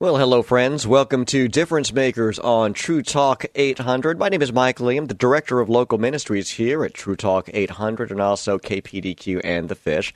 [0.00, 0.86] Well, hello, friends.
[0.86, 4.16] Welcome to Difference Makers on True Talk 800.
[4.16, 8.12] My name is Mike Liam, the Director of Local Ministries here at True Talk 800
[8.12, 10.14] and also KPDQ and The Fish.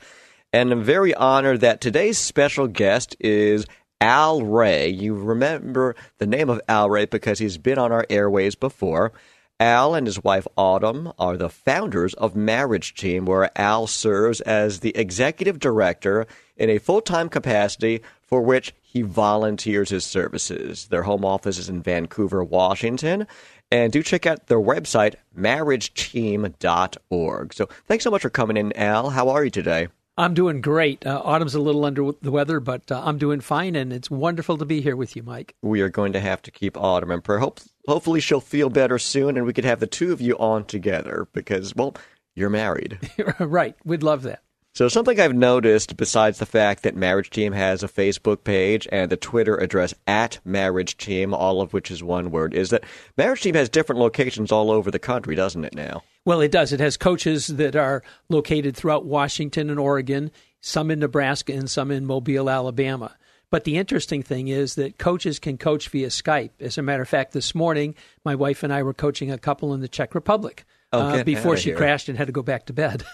[0.53, 3.65] And I'm very honored that today's special guest is
[3.99, 4.87] Al Ray.
[4.87, 9.11] You remember the name of Al Ray because he's been on our airways before.
[9.59, 14.79] Al and his wife Autumn are the founders of Marriage Team, where Al serves as
[14.79, 16.25] the executive director
[16.57, 20.87] in a full time capacity for which he volunteers his services.
[20.87, 23.27] Their home office is in Vancouver, Washington.
[23.71, 27.53] And do check out their website, marriageteam.org.
[27.53, 29.11] So thanks so much for coming in, Al.
[29.11, 29.87] How are you today?
[30.17, 31.05] I'm doing great.
[31.05, 34.57] Uh, Autumn's a little under the weather, but uh, I'm doing fine, and it's wonderful
[34.59, 35.55] to be here with you, Mike.
[35.63, 37.39] We are going to have to keep Autumn in prayer.
[37.39, 40.65] Hope, hopefully, she'll feel better soon, and we could have the two of you on
[40.65, 41.95] together because, well,
[42.35, 42.99] you're married.
[43.39, 43.75] right.
[43.83, 44.43] We'd love that.
[44.75, 49.11] So, something I've noticed, besides the fact that Marriage Team has a Facebook page and
[49.11, 52.83] the Twitter address at Marriage Team, all of which is one word, is that
[53.15, 56.01] Marriage Team has different locations all over the country, doesn't it now?
[56.25, 56.73] Well, it does.
[56.73, 61.91] It has coaches that are located throughout Washington and Oregon, some in Nebraska and some
[61.91, 63.15] in Mobile, Alabama.
[63.51, 66.49] But the interesting thing is that coaches can coach via Skype.
[66.59, 67.93] As a matter of fact, this morning,
[68.25, 71.57] my wife and I were coaching a couple in the Czech Republic Oh, uh, before
[71.57, 71.77] she here.
[71.77, 73.03] crashed and had to go back to bed.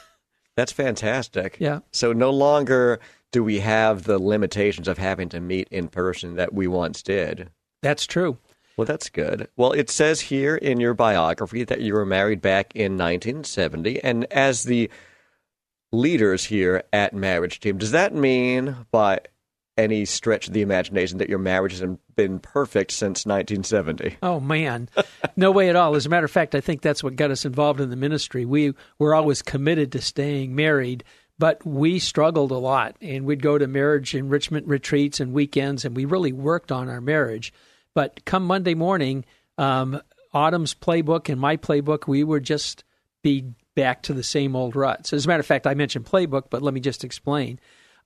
[0.60, 1.56] That's fantastic.
[1.58, 1.80] Yeah.
[1.94, 3.00] So, no longer
[3.32, 7.50] do we have the limitations of having to meet in person that we once did.
[7.82, 8.38] That's true.
[8.76, 9.48] Well, that's good.
[9.56, 14.04] Well, it says here in your biography that you were married back in 1970.
[14.04, 14.90] And as the
[15.92, 19.20] leaders here at Marriage Team, does that mean by
[19.80, 24.18] any stretch of the imagination that your marriage has been perfect since 1970?
[24.22, 24.90] Oh man,
[25.36, 25.96] no way at all.
[25.96, 28.46] As a matter of fact, I think that's what got us involved in the ministry.
[28.46, 31.04] We were always committed to staying married,
[31.38, 35.96] but we struggled a lot, and we'd go to marriage enrichment retreats and weekends, and
[35.96, 37.54] we really worked on our marriage.
[37.96, 39.26] But come Monday morning,
[39.58, 40.02] um,
[40.34, 42.84] Autumn's playbook and my playbook, we would just
[43.24, 43.46] be
[43.76, 45.14] back to the same old ruts.
[45.14, 47.60] As a matter of fact, I mentioned playbook, but let me just explain.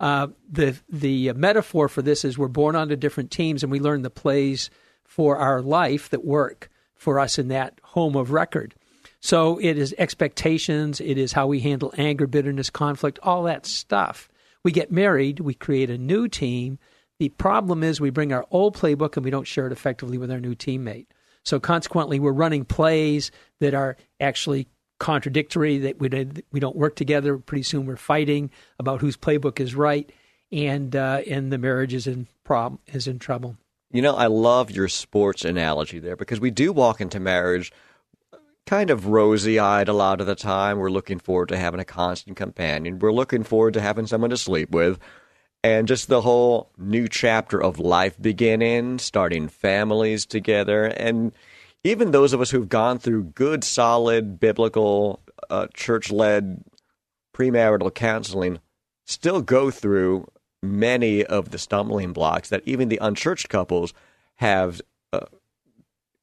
[0.04, 4.02] Uh, the the metaphor for this is we're born onto different teams and we learn
[4.02, 4.70] the plays
[5.06, 8.76] for our life that work for us in that home of record.
[9.22, 14.28] So it is expectations, it is how we handle anger, bitterness, conflict, all that stuff.
[14.62, 16.80] We get married, we create a new team.
[17.18, 20.32] The problem is we bring our old playbook and we don't share it effectively with
[20.32, 21.08] our new teammate.
[21.46, 23.32] So consequently, we're running plays
[23.62, 24.68] that are actually
[25.00, 26.10] contradictory that we
[26.52, 27.38] we don't work together.
[27.38, 30.12] Pretty soon, we're fighting about whose playbook is right,
[30.52, 33.58] and uh, and the marriage is in problem is in trouble.
[33.92, 37.72] You know, I love your sports analogy there because we do walk into marriage
[38.66, 40.78] kind of rosy eyed a lot of the time.
[40.78, 43.00] We're looking forward to having a constant companion.
[43.00, 45.00] We're looking forward to having someone to sleep with.
[45.66, 50.86] And just the whole new chapter of life beginning, starting families together.
[50.86, 51.34] And
[51.84, 56.64] even those of us who've gone through good, solid, biblical, uh, church led
[57.36, 58.60] premarital counseling
[59.06, 60.28] still go through
[60.62, 63.94] many of the stumbling blocks that even the unchurched couples
[64.36, 65.26] have uh,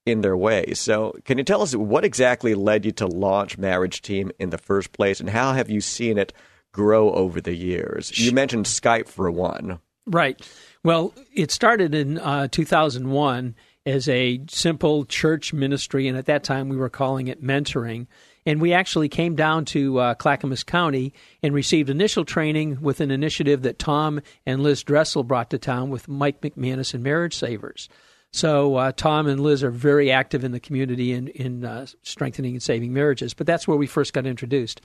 [0.07, 0.73] in their way.
[0.73, 4.59] So, can you tell us what exactly led you to launch Marriage Team in the
[4.59, 6.33] first place, and how have you seen it
[6.73, 8.19] grow over the years?
[8.19, 9.79] You mentioned Skype for one.
[10.07, 10.41] Right.
[10.83, 13.55] Well, it started in uh, 2001
[13.91, 18.07] as a simple church ministry, and at that time we were calling it mentoring.
[18.47, 21.13] And we actually came down to uh, Clackamas County
[21.43, 25.91] and received initial training with an initiative that Tom and Liz Dressel brought to town
[25.91, 27.89] with Mike McManus and Marriage Savers.
[28.33, 32.55] So uh, Tom and Liz are very active in the community in, in uh, strengthening
[32.55, 33.35] and saving marriages.
[33.35, 34.81] But that's where we first got introduced.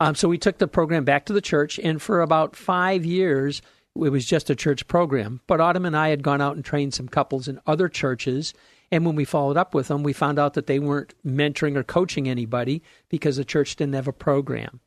[0.00, 3.60] Um, so we took the program back to the church, and for about five years,
[4.04, 5.40] it was just a church program.
[5.46, 8.54] But Autumn and I had gone out and trained some couples in other churches.
[8.90, 11.82] And when we followed up with them, we found out that they weren't mentoring or
[11.82, 14.80] coaching anybody because the church didn't have a program.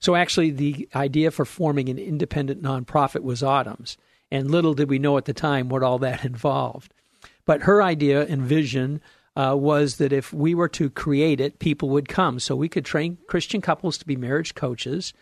[0.00, 3.96] So actually, the idea for forming an independent nonprofit was Autumn's.
[4.30, 6.92] And little did we know at the time what all that involved.
[7.44, 9.00] But her idea and vision
[9.36, 12.38] uh, was that if we were to create it, people would come.
[12.38, 15.12] So we could train Christian couples to be marriage coaches,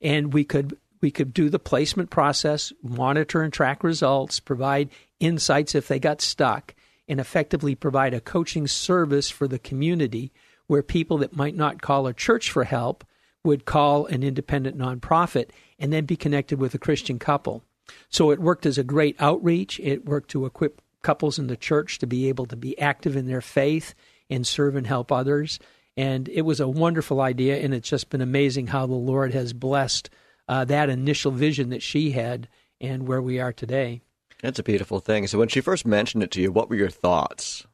[0.00, 5.74] and we could we could do the placement process, monitor and track results, provide insights
[5.74, 6.74] if they got stuck,
[7.08, 10.32] and effectively provide a coaching service for the community
[10.66, 13.04] where people that might not call a church for help
[13.42, 17.64] would call an independent nonprofit and then be connected with a Christian couple.
[18.08, 19.80] So it worked as a great outreach.
[19.80, 23.26] It worked to equip couples in the church to be able to be active in
[23.26, 23.94] their faith
[24.28, 25.58] and serve and help others.
[25.96, 29.52] And it was a wonderful idea, and it's just been amazing how the Lord has
[29.52, 30.08] blessed
[30.50, 32.48] uh, that initial vision that she had
[32.80, 34.02] and where we are today.
[34.42, 35.28] That's a beautiful thing.
[35.28, 37.64] So when she first mentioned it to you, what were your thoughts?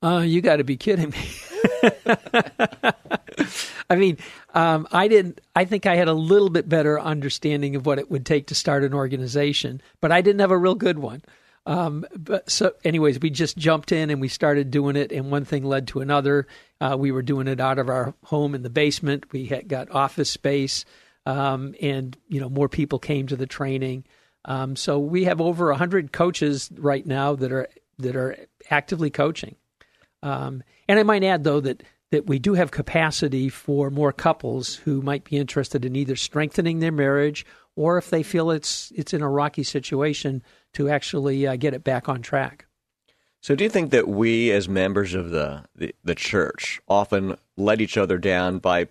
[0.00, 1.28] Uh, you got to be kidding me.
[3.90, 4.16] I mean,
[4.54, 5.40] um, I didn't.
[5.56, 8.54] I think I had a little bit better understanding of what it would take to
[8.54, 11.22] start an organization, but I didn't have a real good one.
[11.66, 15.44] Um, but so, anyways, we just jumped in and we started doing it, and one
[15.44, 16.46] thing led to another.
[16.80, 19.32] Uh, we were doing it out of our home in the basement.
[19.32, 20.84] We had got office space,
[21.30, 24.04] um, and you know more people came to the training.
[24.44, 27.68] Um, so we have over hundred coaches right now that are
[27.98, 28.36] that are
[28.70, 29.56] actively coaching.
[30.22, 34.74] Um, and I might add, though, that that we do have capacity for more couples
[34.74, 37.46] who might be interested in either strengthening their marriage
[37.76, 40.42] or if they feel it's it's in a rocky situation
[40.72, 42.66] to actually uh, get it back on track.
[43.42, 47.80] So, do you think that we, as members of the, the, the church, often let
[47.80, 48.88] each other down by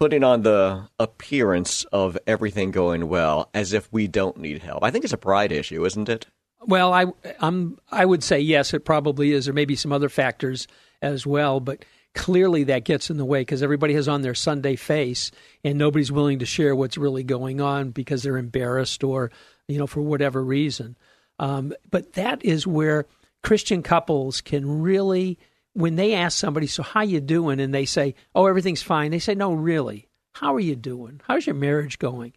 [0.00, 4.82] putting on the appearance of everything going well, as if we don't need help?
[4.82, 6.26] I think it's a pride issue, isn't it?
[6.62, 7.06] Well, I
[7.38, 9.44] I'm I would say yes, it probably is.
[9.44, 10.66] There may be some other factors
[11.02, 14.74] as well, but clearly that gets in the way because everybody has on their Sunday
[14.74, 15.30] face,
[15.64, 19.30] and nobody's willing to share what's really going on because they're embarrassed or
[19.68, 20.96] you know for whatever reason.
[21.38, 23.04] Um, but that is where
[23.42, 25.38] Christian couples can really,
[25.72, 29.18] when they ask somebody, "So how you doing?" and they say, "Oh, everything's fine," they
[29.18, 31.20] say, "No, really, how are you doing?
[31.26, 32.32] How's your marriage going?"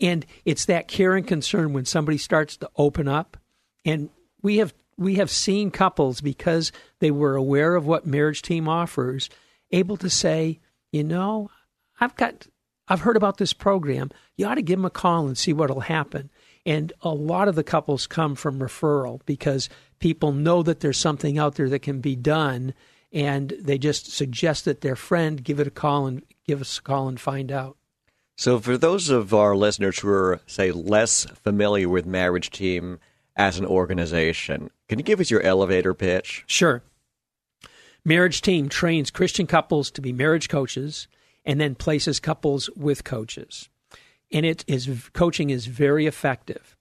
[0.00, 3.36] And it's that care and concern when somebody starts to open up
[3.84, 4.10] and
[4.42, 9.30] we have we have seen couples because they were aware of what marriage team offers
[9.70, 10.60] able to say
[10.92, 11.50] you know
[12.00, 12.46] i've got
[12.88, 15.80] i've heard about this program you ought to give them a call and see what'll
[15.80, 16.30] happen
[16.68, 19.68] and a lot of the couples come from referral because
[19.98, 22.74] people know that there's something out there that can be done
[23.12, 26.82] and they just suggest that their friend give it a call and give us a
[26.82, 27.76] call and find out
[28.36, 32.98] so for those of our listeners who are say less familiar with marriage team
[33.38, 34.68] as an organization.
[34.88, 36.44] Can you give us your elevator pitch?
[36.48, 36.82] Sure.
[38.04, 41.06] Marriage Team trains Christian couples to be marriage coaches
[41.44, 43.68] and then places couples with coaches.
[44.32, 46.76] And it is coaching is very effective.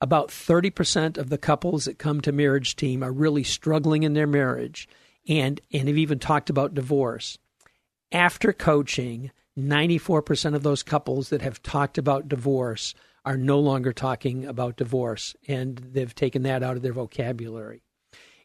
[0.00, 4.26] About 30% of the couples that come to Marriage Team are really struggling in their
[4.26, 4.88] marriage
[5.28, 7.38] and and have even talked about divorce.
[8.10, 14.44] After coaching, 94% of those couples that have talked about divorce are no longer talking
[14.44, 17.82] about divorce, and they've taken that out of their vocabulary.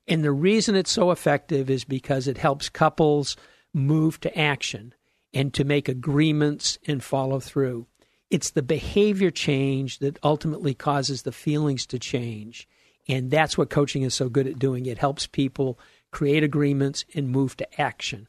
[0.07, 3.35] And the reason it's so effective is because it helps couples
[3.73, 4.93] move to action
[5.33, 7.87] and to make agreements and follow through.
[8.29, 12.67] It's the behavior change that ultimately causes the feelings to change.
[13.07, 14.85] And that's what coaching is so good at doing.
[14.85, 15.79] It helps people
[16.11, 18.27] create agreements and move to action.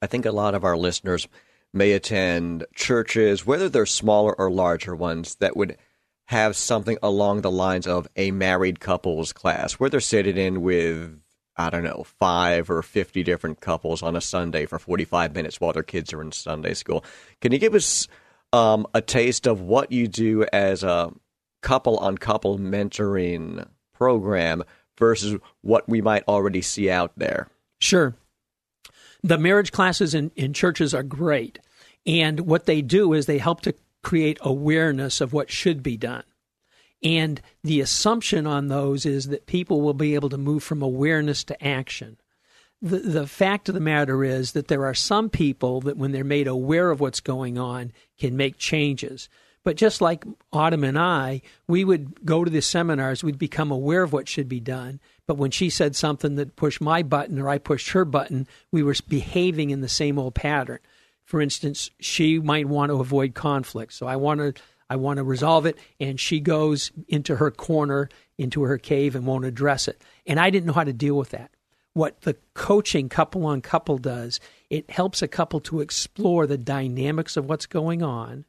[0.00, 1.28] I think a lot of our listeners
[1.72, 5.76] may attend churches, whether they're smaller or larger ones, that would
[6.26, 11.20] have something along the lines of a married couples class, where they're sitting in with,
[11.56, 15.72] I don't know, five or 50 different couples on a Sunday for 45 minutes while
[15.72, 17.04] their kids are in Sunday school.
[17.40, 18.06] Can you give us
[18.52, 21.12] um, a taste of what you do as a
[21.62, 24.62] couple on couple mentoring program
[24.98, 27.48] versus what we might already see out there?
[27.78, 28.14] Sure.
[29.22, 31.58] The marriage classes in, in churches are great.
[32.06, 36.24] And what they do is they help to create awareness of what should be done.
[37.02, 41.44] And the assumption on those is that people will be able to move from awareness
[41.44, 42.18] to action.
[42.82, 46.24] The, the fact of the matter is that there are some people that, when they're
[46.24, 49.28] made aware of what's going on, can make changes.
[49.62, 54.02] But just like Autumn and I, we would go to the seminars, we'd become aware
[54.02, 55.00] of what should be done.
[55.26, 58.82] But when she said something that pushed my button or I pushed her button, we
[58.82, 60.78] were behaving in the same old pattern.
[61.24, 63.92] For instance, she might want to avoid conflict.
[63.92, 64.54] So I want to
[64.88, 68.08] I want to resolve it and she goes into her corner,
[68.38, 70.02] into her cave and won't address it.
[70.26, 71.52] And I didn't know how to deal with that.
[71.92, 77.36] What the coaching couple on couple does, it helps a couple to explore the dynamics
[77.36, 78.44] of what's going on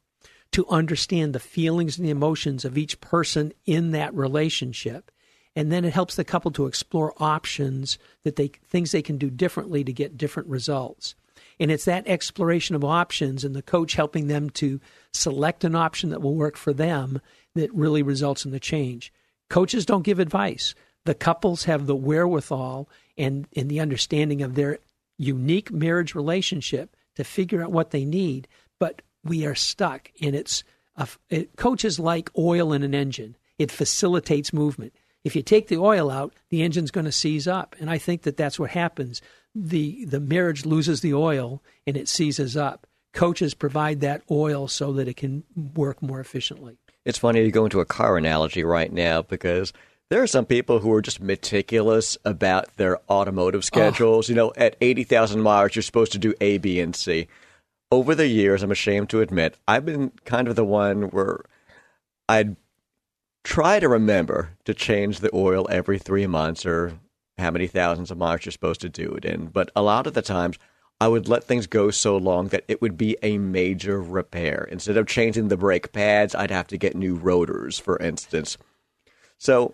[0.51, 5.11] to understand the feelings and the emotions of each person in that relationship.
[5.55, 9.29] And then it helps the couple to explore options that they things they can do
[9.29, 11.15] differently to get different results.
[11.59, 14.79] And it's that exploration of options and the coach helping them to
[15.13, 17.21] select an option that will work for them
[17.55, 19.11] that really results in the change.
[19.49, 20.73] Coaches don't give advice.
[21.05, 24.79] The couples have the wherewithal and, and the understanding of their
[25.17, 28.47] unique marriage relationship to figure out what they need.
[28.79, 30.63] But we are stuck, and it's
[30.95, 33.35] a, it, coaches like oil in an engine.
[33.57, 34.93] It facilitates movement.
[35.23, 38.23] If you take the oil out, the engine's going to seize up, and I think
[38.23, 39.21] that that's what happens.
[39.53, 42.87] the The marriage loses the oil, and it seizes up.
[43.13, 45.43] Coaches provide that oil so that it can
[45.75, 46.79] work more efficiently.
[47.05, 49.73] It's funny to go into a car analogy right now because
[50.11, 54.27] there are some people who are just meticulous about their automotive schedules.
[54.27, 54.29] Oh.
[54.29, 57.29] You know, at 80,000 miles, you're supposed to do A, B, and C.
[57.89, 61.45] Over the years, I'm ashamed to admit, I've been kind of the one where
[62.27, 62.57] I'd
[63.45, 66.99] try to remember to change the oil every three months or
[67.37, 69.45] how many thousands of miles you're supposed to do it in.
[69.45, 70.57] But a lot of the times,
[70.99, 74.67] I would let things go so long that it would be a major repair.
[74.69, 78.57] Instead of changing the brake pads, I'd have to get new rotors, for instance.
[79.37, 79.73] So,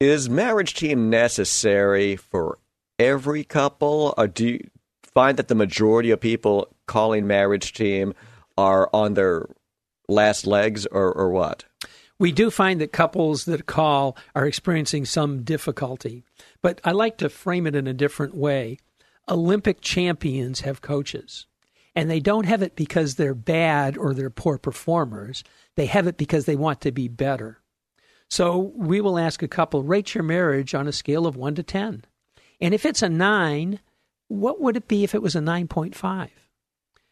[0.00, 2.58] is marriage team necessary for
[2.98, 4.70] every couple, or do you
[5.02, 8.14] find that the majority of people calling marriage team
[8.56, 9.48] are on their
[10.08, 11.64] last legs, or, or what?
[12.18, 16.24] We do find that couples that call are experiencing some difficulty,
[16.62, 18.78] but I like to frame it in a different way.
[19.28, 21.46] Olympic champions have coaches.
[21.96, 25.44] And they don't have it because they're bad or they're poor performers.
[25.76, 27.60] They have it because they want to be better.
[28.34, 31.62] So we will ask a couple, rate your marriage on a scale of 1 to
[31.62, 32.02] 10.
[32.60, 33.78] And if it's a 9,
[34.26, 36.30] what would it be if it was a 9.5?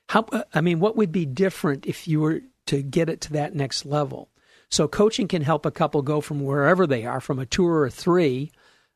[0.09, 3.55] How I mean, what would be different if you were to get it to that
[3.55, 4.31] next level?
[4.69, 7.87] So coaching can help a couple go from wherever they are, from a two or
[7.87, 8.51] a three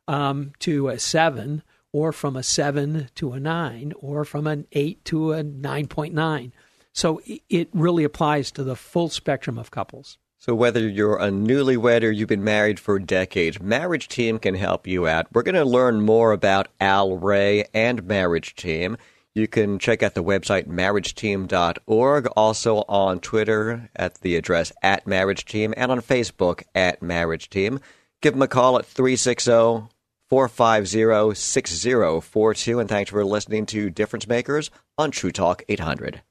[0.08, 5.04] um, to a seven, or from a 7 to a 9, or from an 8
[5.04, 6.50] to a 9.9.
[6.92, 10.18] So it really applies to the full spectrum of couples.
[10.38, 14.86] So whether you're a newlywed or you've been married for decades, Marriage Team can help
[14.86, 15.26] you out.
[15.32, 18.96] We're going to learn more about Al Ray and Marriage Team.
[19.34, 25.44] You can check out the website marriageteam.org, also on Twitter at the address at Marriage
[25.44, 27.80] Team, and on Facebook at Marriage Team.
[28.22, 29.88] Give them a call at 360
[30.28, 32.78] 450 6042.
[32.78, 36.22] And thanks for listening to Difference Makers on True Talk 800.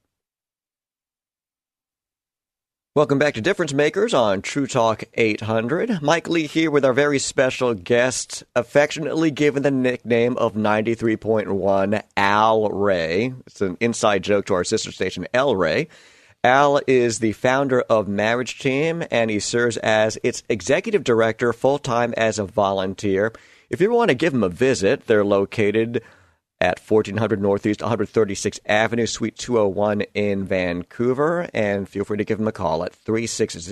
[2.96, 6.00] Welcome back to Difference Makers on True Talk 800.
[6.00, 12.70] Mike Lee here with our very special guest, affectionately given the nickname of 93.1 Al
[12.70, 13.34] Ray.
[13.46, 15.88] It's an inside joke to our sister station, El Rey.
[16.42, 21.78] Al is the founder of Marriage Team, and he serves as its executive director full
[21.78, 23.30] time as a volunteer.
[23.68, 26.02] If you want to give him a visit, they're located
[26.60, 31.48] at 1400 Northeast 136th Avenue, Suite 201 in Vancouver.
[31.52, 33.70] And feel free to give them a call at 360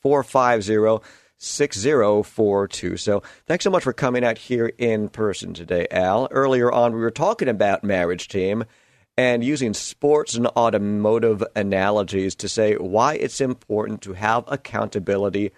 [0.00, 1.06] 450
[1.38, 2.96] 6042.
[2.96, 6.28] So thanks so much for coming out here in person today, Al.
[6.30, 8.64] Earlier on, we were talking about Marriage Team
[9.16, 15.50] and using sports and automotive analogies to say why it's important to have accountability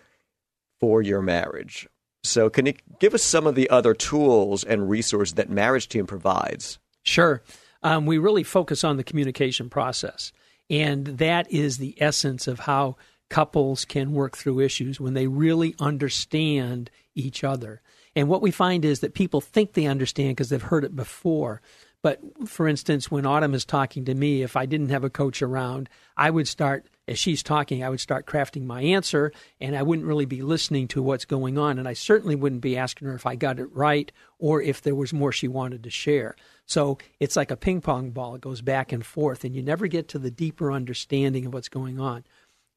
[0.81, 1.87] for your marriage.
[2.25, 6.07] So, can you give us some of the other tools and resources that Marriage Team
[6.07, 6.79] provides?
[7.03, 7.43] Sure.
[7.83, 10.33] Um, we really focus on the communication process,
[10.71, 12.97] and that is the essence of how
[13.29, 17.83] couples can work through issues when they really understand each other.
[18.17, 21.61] And what we find is that people think they understand because they've heard it before.
[22.01, 25.43] But for instance, when Autumn is talking to me, if I didn't have a coach
[25.43, 29.83] around, I would start as she's talking, I would start crafting my answer and I
[29.83, 31.79] wouldn't really be listening to what's going on.
[31.79, 34.95] And I certainly wouldn't be asking her if I got it right or if there
[34.95, 36.35] was more she wanted to share.
[36.67, 38.35] So it's like a ping pong ball.
[38.35, 41.69] It goes back and forth, and you never get to the deeper understanding of what's
[41.69, 42.25] going on.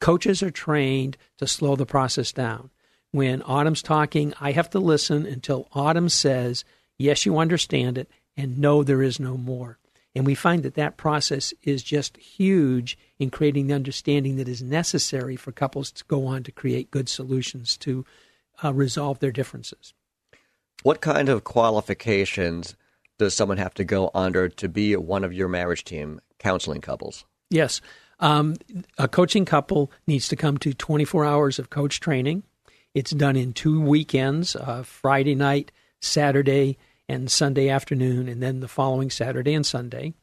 [0.01, 2.69] Coaches are trained to slow the process down.
[3.12, 6.65] When Autumn's talking, I have to listen until Autumn says,
[6.98, 9.79] Yes, you understand it, and no, there is no more.
[10.17, 14.63] And we find that that process is just huge in creating the understanding that is
[14.63, 18.03] necessary for couples to go on to create good solutions to
[18.63, 19.93] uh, resolve their differences.
[20.81, 22.75] What kind of qualifications
[23.19, 27.24] does someone have to go under to be one of your marriage team counseling couples?
[27.51, 27.79] Yes.
[28.19, 28.55] Um,
[28.97, 32.41] a coaching couple needs to come to 24 hours of coach training.
[32.95, 35.71] It's done in two weekends uh, Friday night,
[36.01, 40.13] Saturday, and Sunday afternoon, and then the following Saturday and Sunday.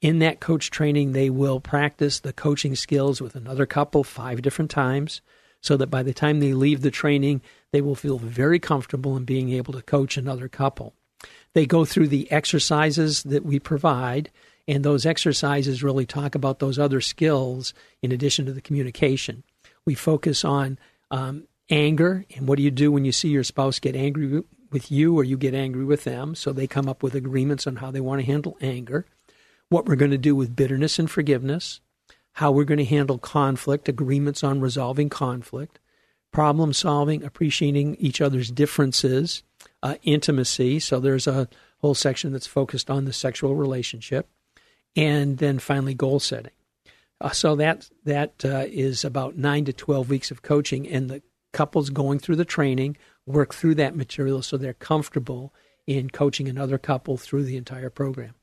[0.00, 4.70] In that coach training, they will practice the coaching skills with another couple five different
[4.70, 5.22] times
[5.60, 7.40] so that by the time they leave the training,
[7.72, 10.92] they will feel very comfortable in being able to coach another couple.
[11.54, 14.30] They go through the exercises that we provide,
[14.66, 19.42] And those exercises really talk about those other skills in addition to the communication.
[19.86, 20.78] We focus on
[21.10, 24.42] um, anger and what do you do when you see your spouse get angry
[24.74, 26.34] with you or you get angry with them.
[26.34, 29.06] So they come up with agreements on how they want to handle anger.
[29.70, 31.80] What we're going to do with bitterness and forgiveness.
[32.32, 35.78] How we're going to handle conflict, agreements on resolving conflict,
[36.32, 39.44] problem solving, appreciating each other's differences,
[39.82, 40.80] uh, intimacy.
[40.80, 44.28] So there's a whole section that's focused on the sexual relationship,
[44.96, 46.52] and then finally goal setting.
[47.20, 51.22] Uh, so that that uh, is about nine to twelve weeks of coaching, and the
[51.52, 55.52] couples going through the training work through that material so they're comfortable
[55.86, 58.34] in coaching another couple through the entire program.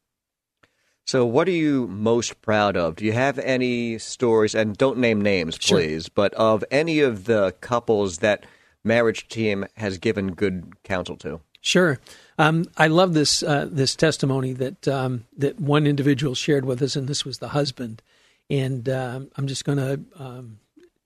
[1.06, 2.96] So, what are you most proud of?
[2.96, 6.12] Do you have any stories, and don't name names, please, sure.
[6.14, 8.46] but of any of the couples that
[8.84, 11.42] Marriage Team has given good counsel to?
[11.60, 12.00] Sure.
[12.38, 16.96] Um, I love this uh, this testimony that um, that one individual shared with us,
[16.96, 18.02] and this was the husband.
[18.50, 20.60] And um, I'm just going to um,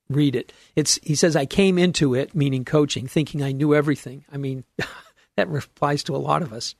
[0.10, 0.54] read it.
[0.76, 4.26] It's he says, "I came into it, meaning coaching, thinking I knew everything.
[4.32, 4.64] I mean,
[5.36, 6.76] that applies to a lot of us.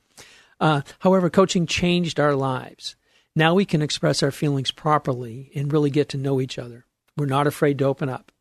[0.60, 2.96] Uh, however, coaching changed our lives.
[3.34, 6.86] Now we can express our feelings properly and really get to know each other.
[7.16, 8.32] We're not afraid to open up.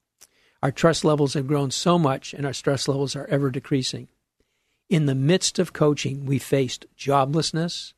[0.63, 4.07] Our trust levels have grown so much, and our stress levels are ever decreasing.
[4.89, 7.93] In the midst of coaching, we faced joblessness,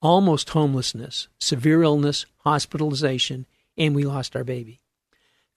[0.00, 3.46] almost homelessness, severe illness, hospitalization,
[3.78, 4.80] and we lost our baby.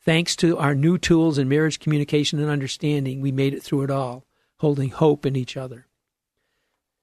[0.05, 3.91] Thanks to our new tools in marriage communication and understanding, we made it through it
[3.91, 4.23] all,
[4.59, 5.87] holding hope in each other.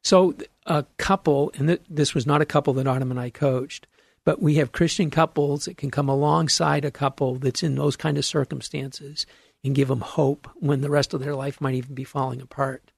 [0.05, 0.35] So,
[0.67, 3.89] a couple, and this was not a couple that Autumn and I coached,
[4.25, 8.17] but we have Christian couples that can come alongside a couple that's in those kind
[8.17, 9.27] of circumstances
[9.65, 12.93] and give them hope when the rest of their life might even be falling apart.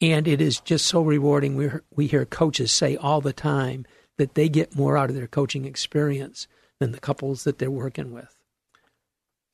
[0.00, 1.56] And it is just so rewarding.
[1.56, 3.86] We we hear coaches say all the time
[4.16, 6.46] that they get more out of their coaching experience
[6.78, 8.33] than the couples that they're working with.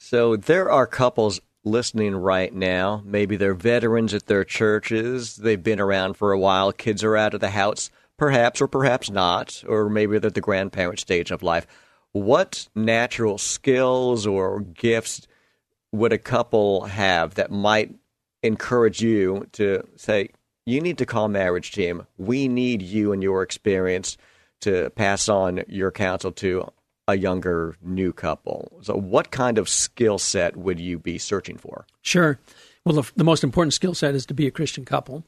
[0.02, 3.02] So there are couples listening right now.
[3.04, 5.36] Maybe they're veterans at their churches.
[5.36, 6.72] They've been around for a while.
[6.72, 10.40] Kids are out of the house, perhaps or perhaps not, or maybe they're at the
[10.40, 11.66] grandparent stage of life.
[12.12, 15.28] What natural skills or gifts
[15.92, 17.94] would a couple have that might
[18.42, 20.30] encourage you to say,
[20.64, 22.06] you need to call marriage team.
[22.16, 24.16] We need you and your experience
[24.62, 26.72] to pass on your counsel to
[27.12, 28.78] a younger new couple.
[28.82, 31.86] So, what kind of skill set would you be searching for?
[32.02, 32.38] Sure.
[32.84, 35.24] Well, the, the most important skill set is to be a Christian couple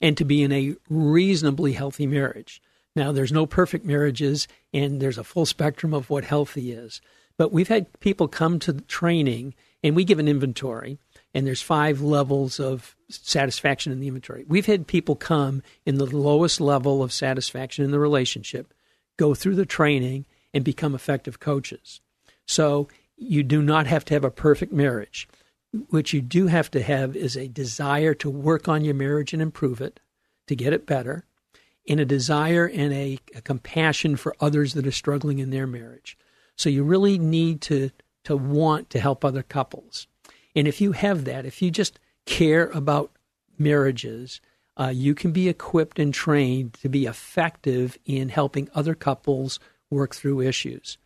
[0.00, 2.62] and to be in a reasonably healthy marriage.
[2.96, 7.00] Now, there's no perfect marriages, and there's a full spectrum of what healthy is.
[7.36, 10.98] But we've had people come to the training, and we give an inventory,
[11.32, 14.44] and there's five levels of satisfaction in the inventory.
[14.46, 18.74] We've had people come in the lowest level of satisfaction in the relationship,
[19.16, 22.00] go through the training, and become effective coaches.
[22.46, 25.28] So you do not have to have a perfect marriage.
[25.90, 29.40] What you do have to have is a desire to work on your marriage and
[29.40, 30.00] improve it,
[30.48, 31.24] to get it better,
[31.88, 36.18] and a desire and a, a compassion for others that are struggling in their marriage.
[36.56, 37.90] So you really need to
[38.24, 40.06] to want to help other couples.
[40.54, 43.12] And if you have that, if you just care about
[43.58, 44.40] marriages,
[44.78, 49.58] uh, you can be equipped and trained to be effective in helping other couples
[49.90, 50.98] work through issues.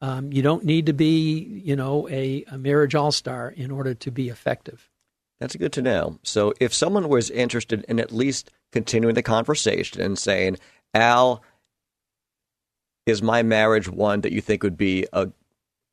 [0.00, 3.94] Um, you don't need to be, you know, a, a marriage all star in order
[3.94, 4.90] to be effective.
[5.38, 6.18] That's good to know.
[6.22, 10.58] So, if someone was interested in at least continuing the conversation and saying,
[10.94, 11.42] Al,
[13.06, 15.30] is my marriage one that you think would be a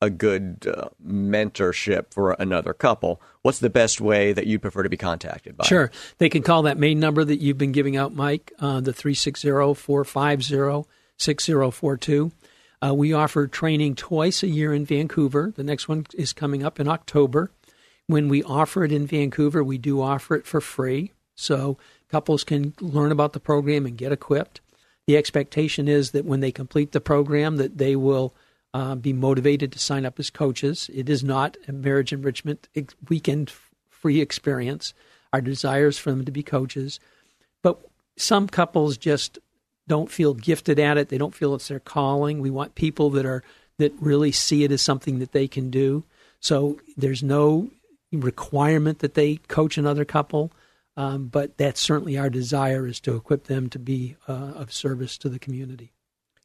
[0.02, 4.90] a good uh, mentorship for another couple, what's the best way that you prefer to
[4.90, 5.66] be contacted by?
[5.66, 5.92] Sure.
[6.20, 9.50] They can call that main number that you've been giving out, Mike, uh, the 360
[9.74, 12.32] 450 6042.
[12.86, 15.54] Uh, we offer training twice a year in Vancouver.
[15.56, 17.52] The next one is coming up in October.
[18.08, 21.12] When we offer it in Vancouver, we do offer it for free.
[21.36, 21.78] So
[22.10, 24.62] couples can learn about the program and get equipped.
[25.08, 28.34] The expectation is that when they complete the program, that they will
[28.74, 30.90] uh, be motivated to sign up as coaches.
[30.94, 32.68] It is not a marriage enrichment
[33.10, 33.52] weekend
[33.90, 34.94] free experience.
[35.34, 37.00] Our desire is for them to be coaches.
[37.62, 37.80] But
[38.18, 39.40] some couples just
[39.90, 41.10] don't feel gifted at it.
[41.10, 42.40] They don't feel it's their calling.
[42.40, 43.44] We want people that are
[43.78, 46.04] that really see it as something that they can do.
[46.40, 47.70] So there's no
[48.12, 50.52] requirement that they coach another couple,
[50.96, 55.18] um, but that's certainly our desire is to equip them to be uh, of service
[55.20, 55.94] to the community.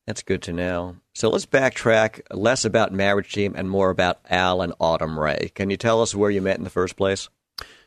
[0.07, 0.97] That's good to know.
[1.15, 5.51] So let's backtrack less about Marriage Team and more about Al and Autumn Ray.
[5.55, 7.29] Can you tell us where you met in the first place?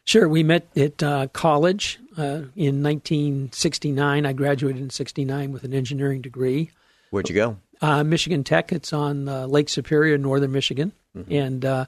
[0.07, 0.29] Sure.
[0.29, 4.25] We met at uh, college uh, in 1969.
[4.25, 6.71] I graduated in 69 with an engineering degree.
[7.11, 7.57] Where'd you go?
[7.81, 8.71] Uh, Michigan Tech.
[8.71, 10.93] It's on uh, Lake Superior, northern Michigan,
[11.29, 11.85] and uh,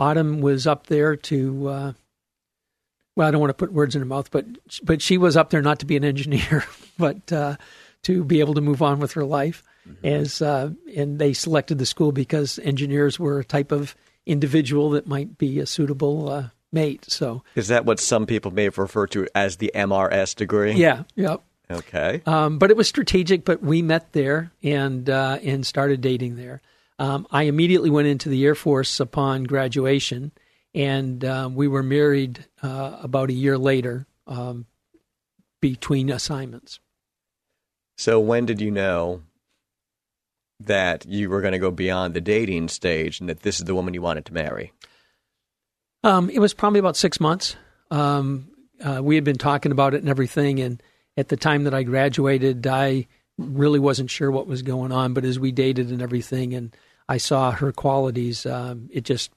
[0.00, 1.68] Autumn was up there to.
[1.68, 1.92] Uh,
[3.14, 4.46] well, I don't want to put words in her mouth, but
[4.82, 6.64] but she was up there not to be an engineer,
[6.98, 7.56] but uh,
[8.02, 9.62] to be able to move on with her life.
[10.02, 13.94] As uh, and they selected the school because engineers were a type of
[14.26, 17.04] individual that might be a suitable uh, mate.
[17.08, 20.72] So Is that what some people may refer to as the MRS degree?
[20.72, 21.42] yeah, yep.
[21.70, 22.20] Okay.
[22.26, 23.44] Um, but it was strategic.
[23.44, 26.60] But we met there and uh, and started dating there.
[26.98, 30.32] Um, I immediately went into the Air Force upon graduation,
[30.74, 34.66] and um, we were married uh, about a year later um,
[35.60, 36.80] between assignments.
[37.96, 39.22] So when did you know
[40.58, 43.74] that you were going to go beyond the dating stage and that this is the
[43.74, 44.72] woman you wanted to marry?
[46.02, 47.56] Um, it was probably about six months.
[47.90, 48.48] Um,
[48.82, 50.82] uh, we had been talking about it and everything, and
[51.16, 55.12] at the time that I graduated, I really wasn't sure what was going on.
[55.12, 56.74] But as we dated and everything, and
[57.08, 59.30] I saw her qualities, um, it just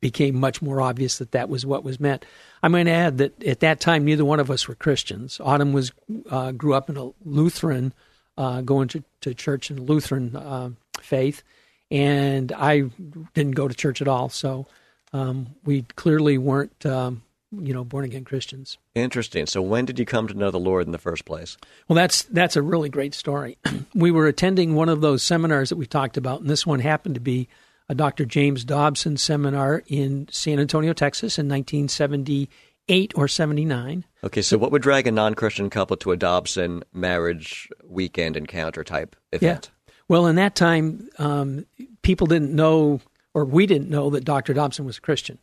[0.00, 2.24] became much more obvious that that was what was meant.
[2.62, 5.40] Going to add that at that time, neither one of us were Christians.
[5.42, 5.92] Autumn was
[6.30, 7.92] uh, grew up in a Lutheran,
[8.36, 11.42] uh, going to, to church in Lutheran uh, faith,
[11.90, 12.90] and I
[13.34, 14.28] didn't go to church at all.
[14.28, 14.66] So
[15.12, 18.78] um, we clearly weren't, um, you know, born again Christians.
[18.94, 19.46] Interesting.
[19.46, 21.56] So when did you come to know the Lord in the first place?
[21.88, 23.58] Well, that's that's a really great story.
[23.94, 27.14] we were attending one of those seminars that we talked about, and this one happened
[27.14, 27.48] to be
[27.88, 28.24] a Dr.
[28.24, 34.04] James Dobson seminar in San Antonio, Texas, in 1978 or 79.
[34.22, 39.16] Okay, so what would drag a non-Christian couple to a Dobson marriage weekend encounter type
[39.32, 39.70] event?
[39.72, 39.92] Yeah.
[40.08, 41.66] Well, in that time, um,
[42.02, 43.00] people didn't know,
[43.38, 44.54] or we didn't know, that Dr.
[44.54, 45.38] Dobson was a Christian.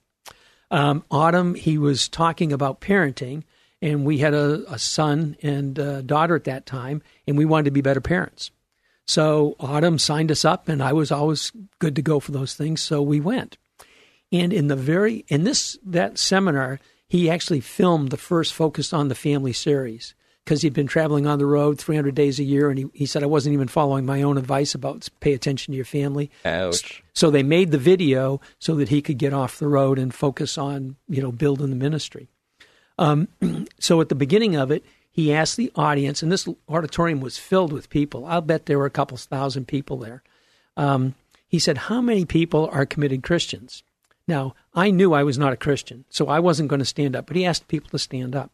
[0.71, 3.43] Um, Autumn, he was talking about parenting,
[3.81, 7.65] and we had a, a son and a daughter at that time, and we wanted
[7.65, 8.51] to be better parents.
[9.05, 12.81] So Autumn signed us up, and I was always good to go for those things,
[12.81, 13.57] so we went.
[14.31, 19.07] And in the very in this that seminar, he actually filmed the first focus on
[19.07, 22.77] the family series because he'd been traveling on the road 300 days a year, and
[22.77, 25.85] he, he said I wasn't even following my own advice about pay attention to your
[25.85, 26.29] family.
[26.45, 27.03] Ouch.
[27.13, 30.57] So they made the video so that he could get off the road and focus
[30.57, 32.29] on you know building the ministry.
[32.99, 33.27] Um,
[33.79, 37.73] so at the beginning of it, he asked the audience, and this auditorium was filled
[37.73, 38.25] with people.
[38.25, 40.21] I'll bet there were a couple thousand people there.
[40.77, 41.15] Um,
[41.47, 43.81] he said, "How many people are committed Christians?"
[44.27, 47.25] Now I knew I was not a Christian, so I wasn't going to stand up.
[47.25, 48.51] But he asked people to stand up.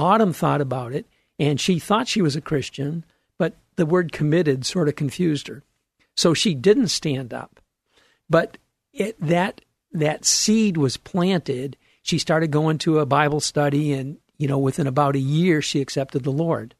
[0.00, 1.06] Autumn thought about it,
[1.38, 3.04] and she thought she was a Christian,
[3.36, 5.62] but the word committed sort of confused her.
[6.16, 7.60] So she didn't stand up.
[8.30, 8.56] But
[8.94, 9.60] it, that
[9.92, 11.76] that seed was planted.
[12.02, 15.82] She started going to a Bible study, and you know, within about a year, she
[15.82, 16.74] accepted the Lord.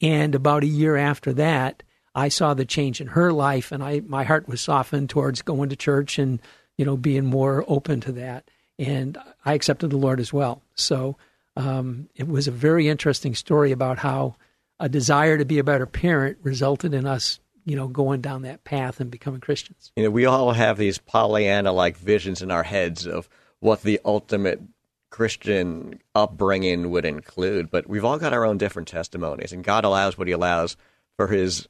[0.00, 4.00] And about a year after that, I saw the change in her life, and I
[4.00, 6.40] my heart was softened towards going to church and
[6.76, 8.50] you know being more open to that.
[8.80, 10.62] And I accepted the Lord as well.
[10.74, 11.16] So
[11.58, 14.36] um, it was a very interesting story about how
[14.78, 18.62] a desire to be a better parent resulted in us, you know, going down that
[18.62, 19.90] path and becoming Christians.
[19.96, 24.00] You know, we all have these Pollyanna like visions in our heads of what the
[24.04, 24.60] ultimate
[25.10, 30.16] Christian upbringing would include, but we've all got our own different testimonies, and God allows
[30.16, 30.76] what He allows
[31.16, 31.68] for His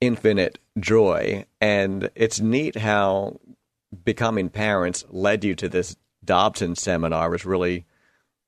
[0.00, 1.44] infinite joy.
[1.60, 3.38] And it's neat how
[4.04, 7.86] becoming parents led you to this Dobson seminar, which really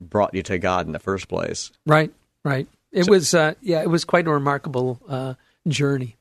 [0.09, 1.71] brought you to God in the first place.
[1.87, 2.13] Right,
[2.45, 2.69] right.
[2.91, 5.35] It was, uh, yeah, it was quite a remarkable uh,
[5.67, 6.17] journey.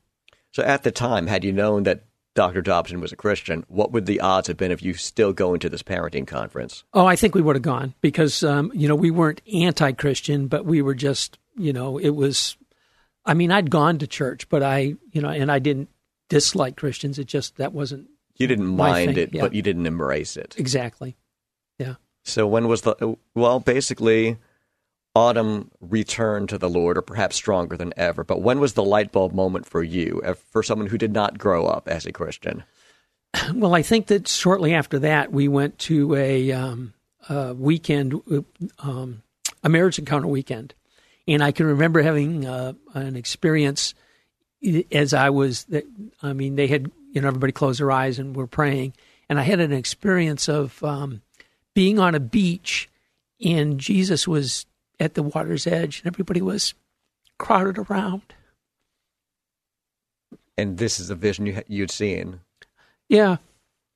[0.52, 2.62] So at the time, had you known that Dr.
[2.62, 5.68] Dobson was a Christian, what would the odds have been of you still going to
[5.68, 6.84] this parenting conference?
[6.94, 10.48] Oh, I think we would have gone because, um, you know, we weren't anti Christian,
[10.48, 12.56] but we were just, you know, it was,
[13.26, 15.90] I mean, I'd gone to church, but I, you know, and I didn't
[16.30, 17.18] dislike Christians.
[17.18, 19.42] It just, that wasn't You didn't mind thing, it, yeah.
[19.42, 20.54] but you didn't embrace it.
[20.56, 21.16] exactly.
[21.78, 21.96] Yeah.
[22.24, 24.38] So when was the well, basically
[25.14, 28.24] Autumn returned to the Lord or perhaps stronger than ever.
[28.24, 31.66] But when was the light bulb moment for you, for someone who did not grow
[31.66, 32.64] up as a Christian?
[33.54, 36.92] Well, I think that shortly after that, we went to a, um,
[37.30, 38.20] a weekend,
[38.78, 39.22] um,
[39.64, 40.74] a marriage encounter weekend.
[41.26, 43.94] And I can remember having uh, an experience
[44.90, 45.66] as I was,
[46.22, 48.92] I mean, they had, you know, everybody closed their eyes and were praying.
[49.30, 51.22] And I had an experience of um,
[51.74, 52.88] being on a beach
[53.44, 54.66] and Jesus was
[55.00, 56.74] at the water's edge and everybody was
[57.38, 58.22] crowded around.
[60.56, 62.40] And this is a vision you, you'd seen.
[63.08, 63.36] Yeah.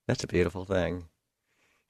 [0.09, 1.05] That's a beautiful thing.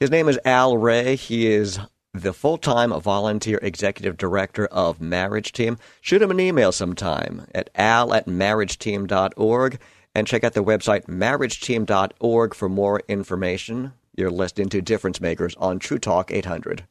[0.00, 1.16] His name is Al Ray.
[1.16, 1.78] He is
[2.12, 5.78] the full time volunteer executive director of Marriage Team.
[6.00, 9.78] Shoot him an email sometime at al at marriageteam.org
[10.14, 13.92] and check out the website marriageteam.org for more information.
[14.16, 16.86] You're listening to Difference Makers on True Talk 800.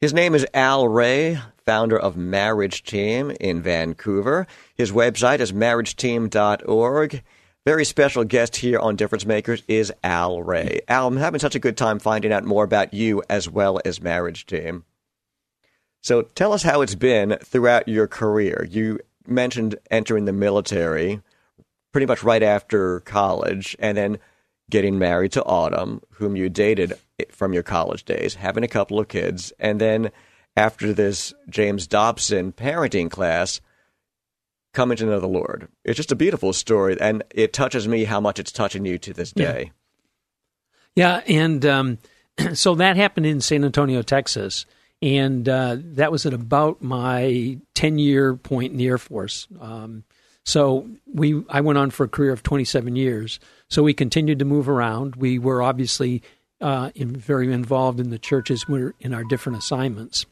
[0.00, 4.46] His name is Al Ray, founder of Marriage Team in Vancouver.
[4.76, 7.22] His website is marriageteam.org.
[7.66, 10.82] Very special guest here on Difference Makers is Al Ray.
[10.86, 14.00] Al, I'm having such a good time finding out more about you as well as
[14.00, 14.84] Marriage Team.
[16.00, 18.68] So tell us how it's been throughout your career.
[18.70, 21.22] You mentioned entering the military
[21.92, 24.18] pretty much right after college and then
[24.70, 26.94] getting married to Autumn, whom you dated
[27.30, 30.10] from your college days, having a couple of kids, and then
[30.56, 33.60] after this James Dobson parenting class,
[34.72, 35.68] coming to know the Lord.
[35.84, 39.12] It's just a beautiful story, and it touches me how much it's touching you to
[39.12, 39.72] this day.
[40.94, 41.98] Yeah, yeah and um,
[42.54, 44.66] so that happened in San Antonio, Texas,
[45.00, 49.46] and uh, that was at about my ten-year point in the Air Force.
[49.60, 50.04] Um,
[50.44, 53.38] so we, I went on for a career of twenty-seven years.
[53.68, 55.16] So we continued to move around.
[55.16, 56.22] We were obviously
[56.60, 58.68] uh, in, very involved in the churches.
[58.68, 60.26] We're in our different assignments,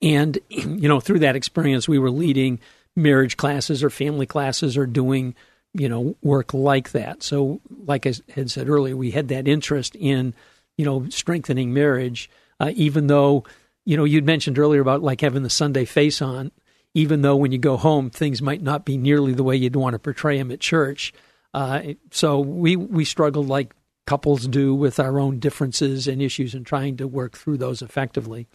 [0.00, 2.60] and you know through that experience, we were leading
[2.96, 5.34] marriage classes or family classes or doing
[5.72, 7.22] you know work like that.
[7.22, 10.34] So, like I had said earlier, we had that interest in
[10.76, 12.30] you know strengthening marriage,
[12.60, 13.44] uh, even though
[13.84, 16.52] you know you'd mentioned earlier about like having the Sunday face on.
[16.94, 19.94] Even though when you go home, things might not be nearly the way you'd want
[19.94, 21.12] to portray them at church.
[21.52, 23.74] Uh, so we we struggled like
[24.06, 28.46] couples do with our own differences and issues and trying to work through those effectively.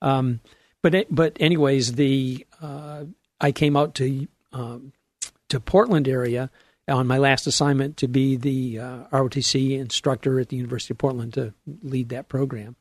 [0.00, 0.40] Um,
[0.82, 3.04] but but anyways, the uh,
[3.40, 4.92] I came out to um,
[5.48, 6.50] to Portland area
[6.88, 11.34] on my last assignment to be the uh, ROTC instructor at the University of Portland
[11.34, 12.76] to lead that program.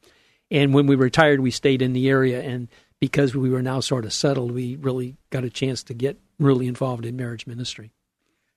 [0.49, 4.05] And when we retired, we stayed in the area, and because we were now sort
[4.05, 7.91] of settled, we really got a chance to get really involved in marriage ministry.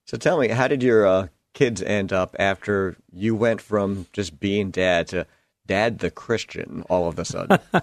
[0.06, 4.40] So tell me, how did your uh, kids end up after you went from just
[4.40, 5.26] being dad to
[5.66, 7.58] dad the Christian all of a sudden?
[7.72, 7.82] well,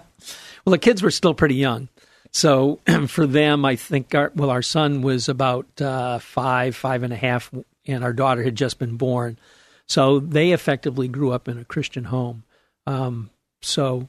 [0.66, 1.88] the kids were still pretty young.
[2.32, 7.12] So for them, I think our, well, our son was about uh, five, five and
[7.12, 7.50] a half,
[7.86, 9.38] and our daughter had just been born.
[9.86, 12.44] So they effectively grew up in a Christian home.
[12.86, 13.30] Um,
[13.62, 14.08] so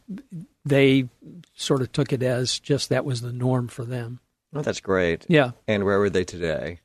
[0.65, 1.09] they
[1.55, 4.19] sort of took it as just that was the norm for them.
[4.53, 5.25] Oh, that's great.
[5.27, 5.51] Yeah.
[5.67, 6.79] And where were they today?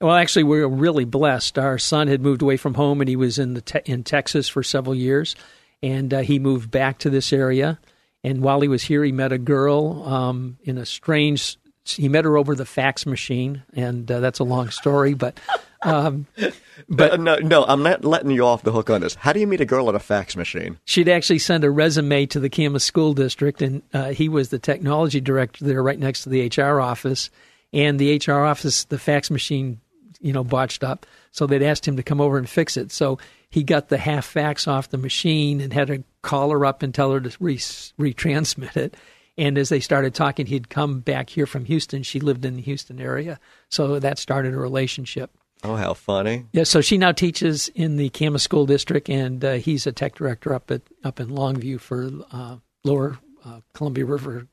[0.00, 1.58] Well, actually, we were really blessed.
[1.58, 4.48] Our son had moved away from home, and he was in the te- in Texas
[4.48, 5.36] for several years,
[5.82, 7.78] and uh, he moved back to this area
[8.24, 11.58] and while he was here, he met a girl um, in a strange.
[11.84, 15.12] He met her over the fax machine, and uh, that's a long story.
[15.12, 15.38] But,
[15.82, 16.26] um,
[16.88, 19.14] but no, no, I'm not letting you off the hook on this.
[19.14, 20.78] How do you meet a girl at a fax machine?
[20.84, 24.58] She'd actually send a resume to the Camas School District, and uh, he was the
[24.58, 27.30] technology director there, right next to the HR office.
[27.72, 29.80] And the HR office, the fax machine,
[30.20, 32.92] you know, botched up, so they'd asked him to come over and fix it.
[32.92, 33.18] So
[33.50, 36.94] he got the half fax off the machine and had to call her up and
[36.94, 38.96] tell her to re- retransmit it.
[39.36, 42.02] And as they started talking, he'd come back here from Houston.
[42.02, 43.40] She lived in the Houston area.
[43.68, 45.30] So that started a relationship.
[45.64, 46.44] Oh, how funny!
[46.52, 50.14] Yeah, so she now teaches in the Camas School District, and uh, he's a tech
[50.14, 54.46] director up at up in Longview for uh, Lower uh, Columbia River,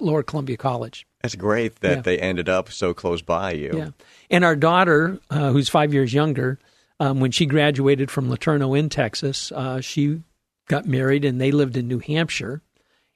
[0.00, 1.06] Lower Columbia College.
[1.22, 2.02] That's great that yeah.
[2.02, 3.72] they ended up so close by you.
[3.74, 3.90] Yeah,
[4.30, 6.58] and our daughter, uh, who's five years younger,
[7.00, 10.22] um, when she graduated from LeTourneau in Texas, uh, she
[10.68, 12.62] got married and they lived in New Hampshire.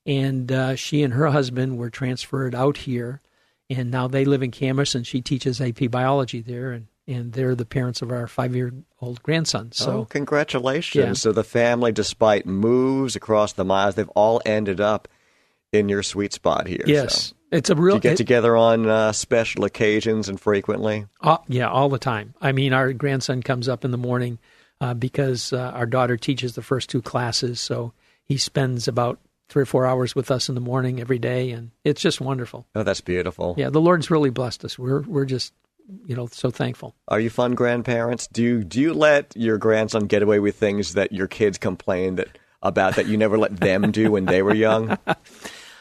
[0.07, 3.21] And uh, she and her husband were transferred out here.
[3.69, 6.73] And now they live in Camas and she teaches AP biology there.
[6.73, 9.73] And, and they're the parents of our five year old grandson.
[9.73, 11.05] So, oh, congratulations.
[11.05, 11.13] Yeah.
[11.15, 15.09] So the family, despite moves across the miles, they've all ended up
[15.73, 16.85] in your sweet spot here.
[16.87, 17.29] Yes.
[17.29, 17.37] So.
[17.53, 17.95] It's a real.
[17.95, 21.07] Do you get it, together on uh, special occasions and frequently?
[21.21, 22.35] Uh, yeah, all the time.
[22.41, 24.39] I mean, our grandson comes up in the morning
[24.81, 27.93] uh, because uh, our daughter teaches the first two classes, so
[28.25, 29.19] he spends about
[29.49, 32.67] three or four hours with us in the morning every day, and it's just wonderful.
[32.77, 33.57] Oh, that's beautiful.
[33.59, 34.79] Yeah, the Lord's really blessed us.
[34.79, 35.53] We're we're just
[36.07, 36.95] you know so thankful.
[37.09, 38.27] Are you fun grandparents?
[38.27, 42.17] Do you, do you let your grandson get away with things that your kids complain
[42.17, 44.97] that about that you never let them do when they were young?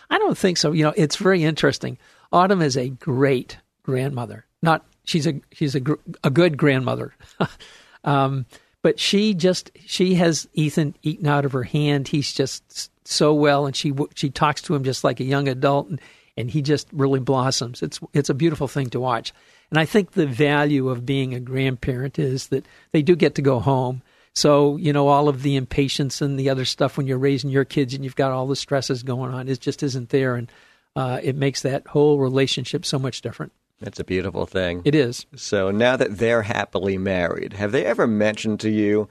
[0.09, 0.71] I don't think so.
[0.71, 1.97] You know, it's very interesting.
[2.31, 4.45] Autumn is a great grandmother.
[4.61, 5.81] Not she's a she's a
[6.23, 7.13] a good grandmother.
[8.03, 8.45] um,
[8.81, 12.07] but she just she has Ethan eaten out of her hand.
[12.07, 15.89] He's just so well, and she she talks to him just like a young adult,
[15.89, 16.01] and,
[16.37, 17.81] and he just really blossoms.
[17.81, 19.33] It's it's a beautiful thing to watch.
[19.71, 23.41] And I think the value of being a grandparent is that they do get to
[23.41, 24.01] go home
[24.33, 27.65] So, you know, all of the impatience and the other stuff when you're raising your
[27.65, 30.35] kids and you've got all the stresses going on, it just isn't there.
[30.35, 30.51] And
[30.95, 33.51] uh, it makes that whole relationship so much different.
[33.81, 34.81] That's a beautiful thing.
[34.85, 35.25] It is.
[35.35, 39.07] So now that they're happily married, have they ever mentioned to you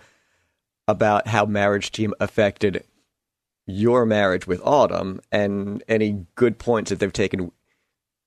[0.87, 2.85] about how marriage team affected
[3.67, 7.53] your marriage with Autumn and any good points that they've taken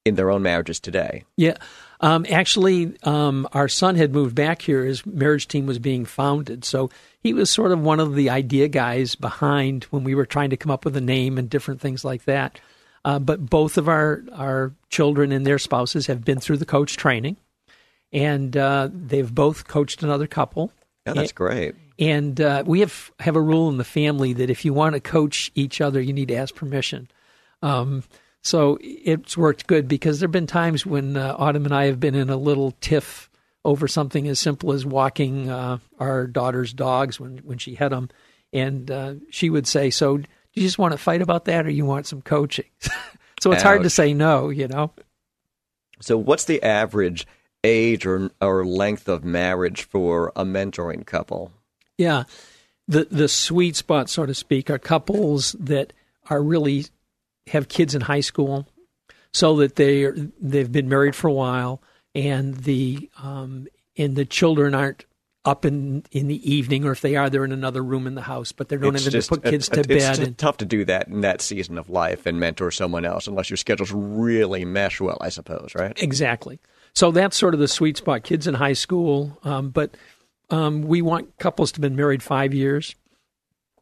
[0.03, 1.23] in their own marriages today?
[1.35, 1.57] Yeah.
[2.01, 4.83] Um, actually, um, our son had moved back here.
[4.83, 6.65] His marriage team was being founded.
[6.65, 6.89] So
[7.21, 10.57] he was sort of one of the idea guys behind when we were trying to
[10.57, 12.59] come up with a name and different things like that.
[13.05, 16.97] Uh, but both of our, our children and their spouses have been through the coach
[16.97, 17.37] training,
[18.11, 20.71] and uh, they've both coached another couple.
[21.07, 21.75] Yeah, that's great.
[21.97, 24.99] And uh, we have have a rule in the family that if you want to
[24.99, 27.09] coach each other, you need to ask permission.
[27.63, 28.03] Um,
[28.41, 31.99] so it's worked good because there have been times when uh, Autumn and I have
[31.99, 33.29] been in a little tiff
[33.63, 38.09] over something as simple as walking uh, our daughter's dogs when when she had them,
[38.51, 40.19] and uh, she would say, "So."
[40.53, 42.65] Do you just want to fight about that, or you want some coaching?
[43.39, 43.63] so it's Ouch.
[43.63, 44.91] hard to say no, you know.
[46.01, 47.25] So, what's the average
[47.63, 51.51] age or or length of marriage for a mentoring couple?
[51.97, 52.23] Yeah,
[52.87, 55.93] the the sweet spot, so to speak, are couples that
[56.29, 56.85] are really
[57.47, 58.67] have kids in high school,
[59.33, 60.07] so that they
[60.39, 61.81] they've been married for a while,
[62.15, 65.05] and the um, and the children aren't
[65.43, 68.21] up in in the evening, or if they are, they're in another room in the
[68.21, 68.51] house.
[68.51, 69.91] But they're not able to put kids to bed.
[69.91, 73.27] It's and, tough to do that in that season of life and mentor someone else
[73.27, 75.17] unless your schedules really mesh well.
[75.21, 75.97] I suppose, right?
[76.01, 76.59] Exactly.
[76.93, 78.23] So that's sort of the sweet spot.
[78.23, 79.95] Kids in high school, um, but
[80.49, 82.95] um, we want couples to have been married five years.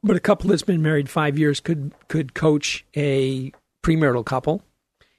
[0.01, 3.51] But a couple that's been married five years could could coach a
[3.83, 4.63] premarital couple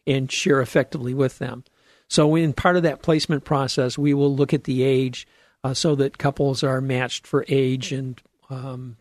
[0.07, 1.64] and share effectively with them.
[2.09, 5.27] So in part of that placement process, we will look at the age
[5.62, 8.97] uh, so that couples are matched for age and um,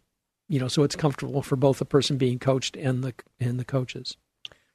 [0.47, 3.65] you know so it's comfortable for both the person being coached and the and the
[3.65, 4.17] coaches.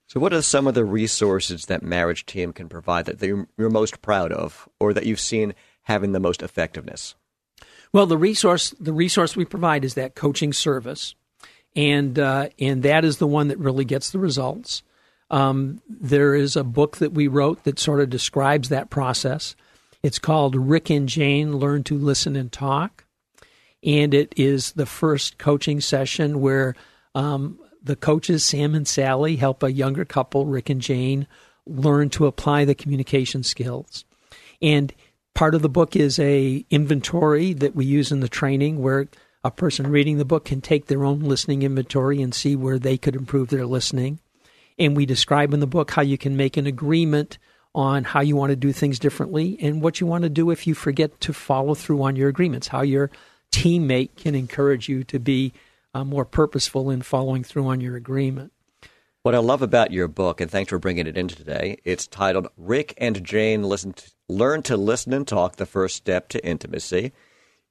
[0.07, 4.03] So, what are some of the resources that Marriage Team can provide that you're most
[4.03, 7.15] proud of, or that you've seen having the most effectiveness?
[7.95, 11.15] Well, the resource the resource we provide is that coaching service,
[11.77, 14.83] and uh, and that is the one that really gets the results.
[15.31, 19.55] Um, there is a book that we wrote that sort of describes that process.
[20.03, 23.05] It's called Rick and Jane Learn to Listen and Talk.
[23.85, 26.75] And it is the first coaching session where
[27.15, 31.29] um, the coaches, Sam and Sally, help a younger couple, Rick and Jane,
[31.65, 34.05] learn to apply the communication skills.
[34.61, 34.93] And
[35.35, 39.09] part of the book is a inventory that we use in the training where
[39.43, 42.97] a person reading the book can take their own listening inventory and see where they
[42.97, 44.21] could improve their listening.
[44.79, 47.39] And we describe in the book how you can make an agreement
[47.75, 50.67] on how you want to do things differently and what you want to do if
[50.67, 53.11] you forget to follow through on your agreements, how your
[53.51, 55.53] teammate can encourage you to be
[55.93, 58.53] uh, more purposeful in following through on your agreement.
[59.23, 62.49] What I love about your book, and thanks for bringing it in today, it's titled
[62.57, 67.13] Rick and Jane Listen to, Learn to Listen and Talk The First Step to Intimacy.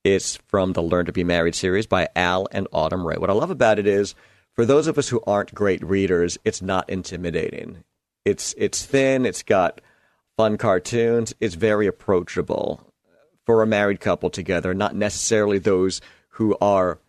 [0.04, 3.16] It's from the Learn to Be Married series by Al and Autumn Ray.
[3.18, 4.14] What I love about it is,
[4.54, 7.84] for those of us who aren't great readers, it's not intimidating.
[8.24, 9.26] It's it's thin.
[9.26, 9.82] It's got
[10.38, 11.34] fun cartoons.
[11.40, 12.88] It's very approachable
[13.48, 16.02] for a married couple together, not necessarily those
[16.34, 17.00] who are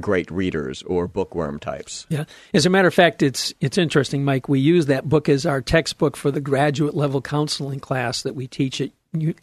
[0.00, 2.06] great readers or bookworm types.
[2.08, 2.24] Yeah.
[2.52, 4.48] As a matter of fact, it's it's interesting, Mike.
[4.48, 8.46] We use that book as our textbook for the graduate level counseling class that we
[8.46, 8.90] teach at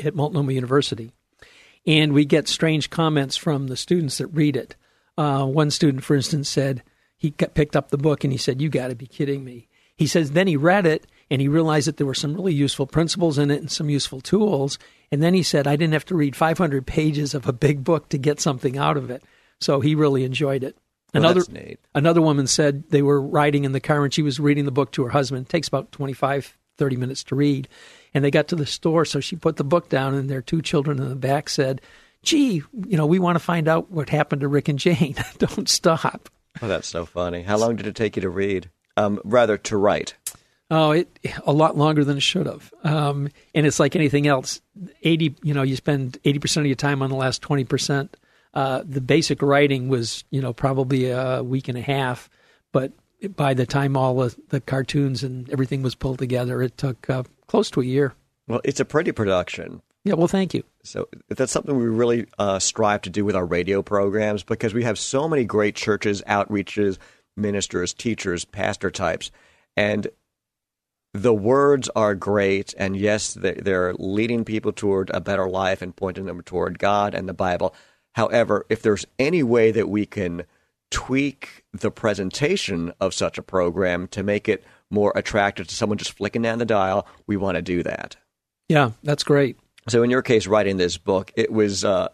[0.04, 1.12] at Multnomah University,
[1.86, 4.76] and we get strange comments from the students that read it.
[5.18, 6.84] Uh, one student, for instance, said
[7.18, 10.08] he picked up the book and he said, "You got to be kidding me." He
[10.08, 13.38] says then he read it and he realized that there were some really useful principles
[13.38, 14.80] in it and some useful tools.
[15.12, 18.10] And then he said, I didn't have to read 500 pages of a big book
[18.10, 19.24] to get something out of it.
[19.62, 20.76] So he really enjoyed it.
[21.14, 21.44] Well, another
[21.94, 24.92] another woman said they were riding in the car and she was reading the book
[24.94, 25.46] to her husband.
[25.46, 27.68] It takes about 25 30 minutes to read.
[28.14, 30.62] And they got to the store, so she put the book down and their two
[30.62, 31.80] children in the back said,
[32.24, 35.16] "Gee, you know, we want to find out what happened to Rick and Jane.
[35.38, 36.30] Don't stop."
[36.62, 37.44] Oh, that's so funny.
[37.44, 38.70] How long did it take you to read?
[38.98, 40.16] Um, rather to write.
[40.70, 41.08] Oh, it
[41.46, 42.74] a lot longer than it should have.
[42.84, 44.60] Um, and it's like anything else.
[45.04, 48.18] Eighty, you know, you spend eighty percent of your time on the last twenty percent.
[48.54, 52.30] Uh, the basic writing was, you know, probably a week and a half,
[52.72, 52.92] but
[53.36, 57.24] by the time all the, the cartoons and everything was pulled together, it took uh,
[57.48, 58.14] close to a year.
[58.48, 59.82] Well, it's a pretty production.
[60.04, 60.64] Yeah, well, thank you.
[60.84, 64.84] So that's something we really uh, strive to do with our radio programs because we
[64.84, 66.98] have so many great churches, outreaches,
[67.38, 69.32] ministers, teachers, pastor types,
[69.78, 70.08] and
[71.14, 76.26] the words are great, and yes, they're leading people toward a better life and pointing
[76.26, 77.76] them toward God and the Bible.
[78.14, 80.44] However, if there's any way that we can
[80.90, 86.12] tweak the presentation of such a program to make it more attractive to someone just
[86.12, 88.18] flicking down the dial, we want to do that.
[88.68, 89.58] Yeah, that's great.
[89.88, 92.10] So, in your case, writing this book, it was uh,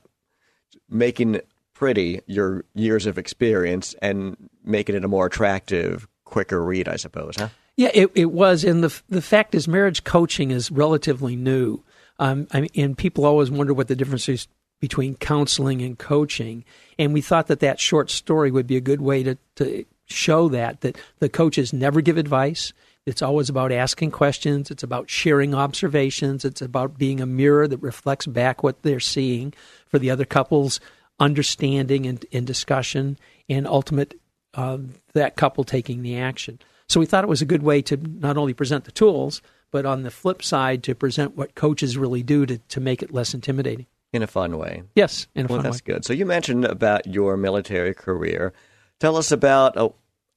[0.90, 1.42] making
[1.74, 7.36] pretty your years of experience and making it a more attractive, quicker read, I suppose,
[7.38, 7.50] huh?
[7.76, 8.64] Yeah, it, it was.
[8.64, 11.84] And the, the fact is, marriage coaching is relatively new.
[12.18, 14.48] Um, I mean, and people always wonder what the difference is
[14.80, 16.64] between counseling and coaching.
[17.00, 20.50] And we thought that that short story would be a good way to, to show
[20.50, 22.74] that, that the coaches never give advice.
[23.06, 24.70] It's always about asking questions.
[24.70, 26.44] It's about sharing observations.
[26.44, 29.54] It's about being a mirror that reflects back what they're seeing
[29.88, 30.80] for the other couple's
[31.20, 33.18] understanding and, and discussion
[33.50, 34.20] and ultimate
[34.54, 34.78] uh,
[35.14, 36.60] that couple taking the action.
[36.90, 39.86] So we thought it was a good way to not only present the tools, but
[39.86, 43.34] on the flip side, to present what coaches really do to, to make it less
[43.34, 43.86] intimidating.
[44.18, 44.82] In a fun way.
[44.96, 45.94] Yes, in a well, fun that's way.
[45.94, 46.06] good.
[46.06, 48.52] So you mentioned about your military career.
[49.00, 49.90] Tell us about uh,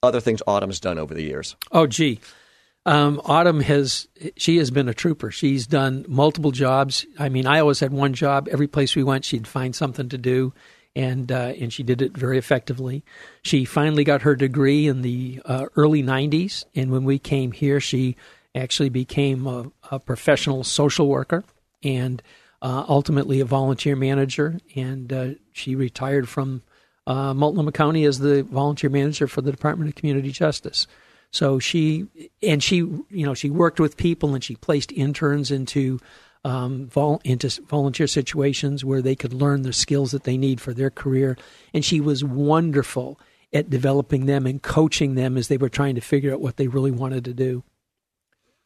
[0.03, 1.55] other things Autumn's done over the years.
[1.71, 2.19] Oh, gee.
[2.85, 4.07] Um, Autumn has
[4.37, 5.31] she has been a trooper.
[5.31, 7.07] She's done multiple jobs.
[7.17, 8.47] I mean, I always had one job.
[8.51, 10.53] Every place we went, she'd find something to do,
[10.95, 13.03] and uh, and she did it very effectively.
[13.41, 17.79] She finally got her degree in the uh, early '90s, and when we came here,
[17.79, 18.15] she
[18.53, 21.43] actually became a, a professional social worker
[21.83, 22.21] and
[22.61, 24.59] uh, ultimately a volunteer manager.
[24.75, 26.61] And uh, she retired from
[27.07, 30.87] uh, Multnomah County as the volunteer manager for the Department of Community Justice.
[31.31, 32.07] So she
[32.43, 35.99] and she, you know, she worked with people and she placed interns into
[36.43, 40.73] um, vol- into volunteer situations where they could learn the skills that they need for
[40.73, 41.37] their career.
[41.73, 43.19] And she was wonderful
[43.53, 46.67] at developing them and coaching them as they were trying to figure out what they
[46.67, 47.63] really wanted to do.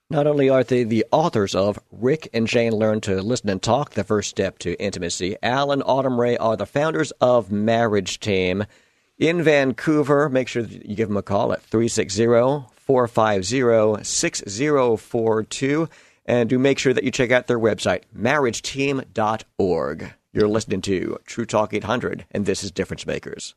[0.07, 3.95] Not only are they the authors of Rick and Jane Learn to Listen and Talk,
[3.95, 8.65] the first step to intimacy, Al and Autumn Ray are the founders of Marriage Team
[9.17, 10.29] in Vancouver.
[10.29, 12.23] Make sure you give them a call at 360
[12.75, 15.89] 450 6042.
[16.27, 20.13] And do make sure that you check out their website, marriageteam.org.
[20.33, 23.55] You're listening to True Talk 800, and this is Difference Makers.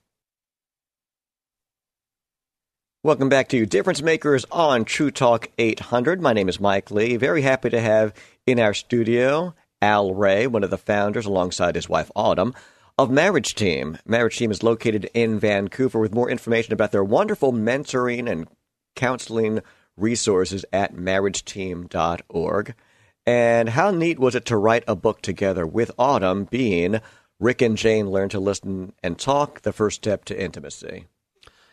[3.09, 6.21] Welcome back to Difference Makers on True Talk 800.
[6.21, 7.17] My name is Mike Lee.
[7.17, 8.13] Very happy to have
[8.47, 12.53] in our studio Al Ray, one of the founders, alongside his wife Autumn,
[12.99, 13.97] of Marriage Team.
[14.05, 18.47] Marriage Team is located in Vancouver with more information about their wonderful mentoring and
[18.95, 19.63] counseling
[19.97, 22.75] resources at marriageteam.org.
[23.25, 27.01] And how neat was it to write a book together with Autumn being
[27.41, 31.07] Rick and Jane Learn to Listen and Talk, the first step to intimacy?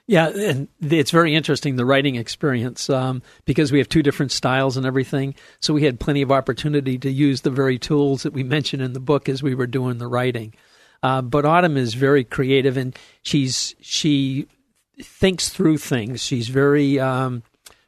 [0.08, 4.78] Yeah, and it's very interesting the writing experience um, because we have two different styles
[4.78, 5.34] and everything.
[5.60, 8.94] So we had plenty of opportunity to use the very tools that we mentioned in
[8.94, 10.54] the book as we were doing the writing.
[11.02, 14.48] Uh, but Autumn is very creative and she's she
[15.02, 16.22] thinks through things.
[16.24, 17.42] She's very um,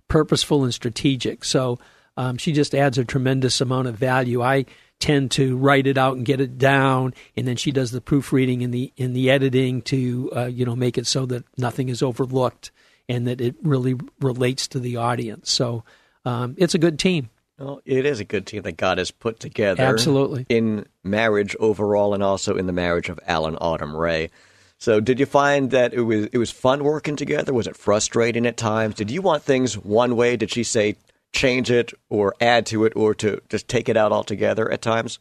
[0.08, 1.46] purposeful and strategic.
[1.46, 1.78] So
[2.18, 4.42] um, she just adds a tremendous amount of value.
[4.42, 4.66] I
[5.00, 8.64] tend to write it out and get it down, and then she does the proofreading
[8.64, 12.02] and the in the editing to uh, you know make it so that nothing is
[12.02, 12.72] overlooked
[13.10, 15.52] and that it really relates to the audience.
[15.52, 15.84] So
[16.26, 17.30] um, it's a good team.
[17.58, 19.82] Well, it is a good team that God has put together.
[19.82, 20.46] Absolutely.
[20.50, 24.30] In marriage overall and also in the marriage of Al and Autumn Ray.
[24.78, 27.54] So did you find that it was it was fun working together?
[27.54, 28.96] Was it frustrating at times?
[28.96, 30.38] Did you want things one way?
[30.38, 30.98] Did she say
[31.34, 35.20] change it or add to it or to just take it out altogether at times?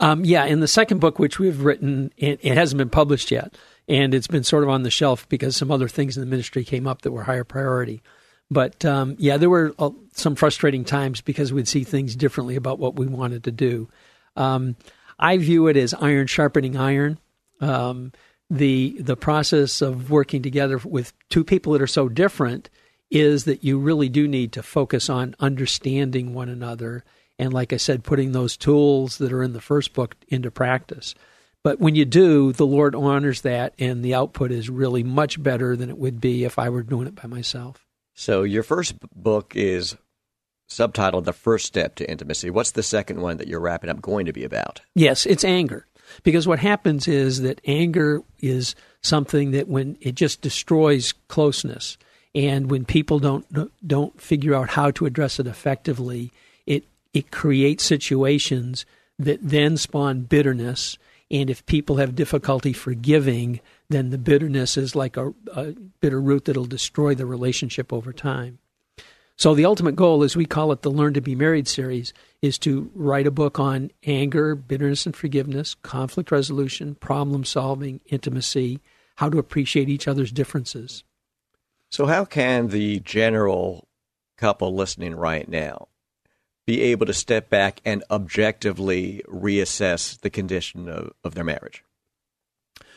[0.00, 3.56] Um, yeah, in the second book, which we've written, it, it, hasn't been published yet,
[3.88, 6.64] and it's been sort of on the shelf because some other things in the ministry
[6.64, 8.00] came up that were higher priority.
[8.50, 12.78] But um, yeah, there were uh, some frustrating times because we'd see things differently about
[12.78, 13.88] what we wanted to do.
[14.36, 14.76] Um,
[15.18, 17.18] I view it as iron sharpening iron.
[17.60, 18.12] Um,
[18.50, 22.70] the the process of working together with two people that are so different
[23.10, 27.04] is that you really do need to focus on understanding one another
[27.38, 31.14] and like I said putting those tools that are in the first book into practice.
[31.62, 35.76] But when you do, the Lord honors that and the output is really much better
[35.76, 37.86] than it would be if I were doing it by myself.
[38.14, 39.96] So your first book is
[40.68, 42.50] subtitled The First Step to Intimacy.
[42.50, 44.80] What's the second one that you're wrapping up going to be about?
[44.94, 45.86] Yes, it's anger.
[46.22, 51.98] Because what happens is that anger is something that when it just destroys closeness
[52.34, 53.46] and when people don't
[53.86, 56.32] don't figure out how to address it effectively,
[56.66, 58.86] it it creates situations
[59.18, 60.98] that then spawn bitterness.
[61.30, 63.60] And if people have difficulty forgiving,
[63.90, 68.58] then the bitterness is like a, a bitter root that'll destroy the relationship over time.
[69.36, 72.12] So the ultimate goal, as we call it, the Learn to Be Married series,
[72.42, 78.80] is to write a book on anger, bitterness and forgiveness, conflict resolution, problem solving, intimacy,
[79.16, 81.04] how to appreciate each other's differences.
[81.90, 83.88] So, how can the general
[84.36, 85.88] couple listening right now
[86.66, 91.82] be able to step back and objectively reassess the condition of, of their marriage?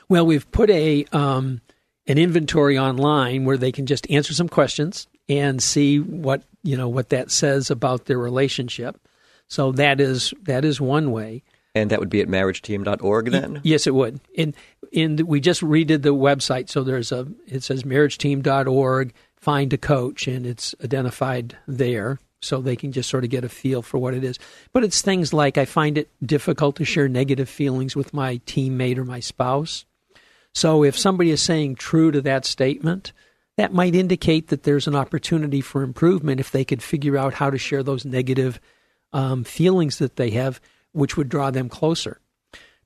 [0.10, 1.62] Well, we've put a um,
[2.06, 6.90] an inventory online where they can just answer some questions and see what you know
[6.90, 9.00] what that says about their relationship.
[9.48, 11.44] So that is that is one way.
[11.74, 13.62] And that would be at marriageteam.org then?
[13.64, 14.20] Yes, it would.
[14.38, 14.56] And
[14.94, 20.28] and we just redid the website so there's a it says marriageteam.org find a coach
[20.28, 24.14] and it's identified there so they can just sort of get a feel for what
[24.14, 24.38] it is.
[24.74, 28.98] But it's things like I find it difficult to share negative feelings with my teammate
[28.98, 29.86] or my spouse.
[30.54, 33.14] So if somebody is saying true to that statement,
[33.58, 37.50] that might indicate that there's an opportunity for improvement if they could figure out how
[37.50, 38.60] to share those negative
[39.14, 40.60] um, feelings that they have,
[40.94, 42.20] which would draw them closer.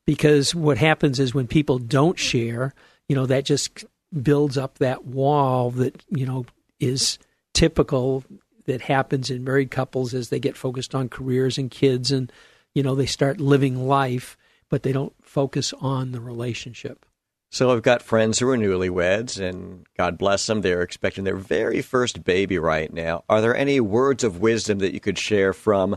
[0.05, 2.73] Because what happens is when people don't share,
[3.09, 3.85] you know, that just
[4.21, 6.45] builds up that wall that, you know,
[6.79, 7.17] is
[7.53, 8.23] typical
[8.65, 12.31] that happens in married couples as they get focused on careers and kids and,
[12.73, 14.37] you know, they start living life,
[14.69, 17.05] but they don't focus on the relationship.
[17.51, 21.81] So I've got friends who are newlyweds, and God bless them, they're expecting their very
[21.81, 23.23] first baby right now.
[23.29, 25.95] Are there any words of wisdom that you could share from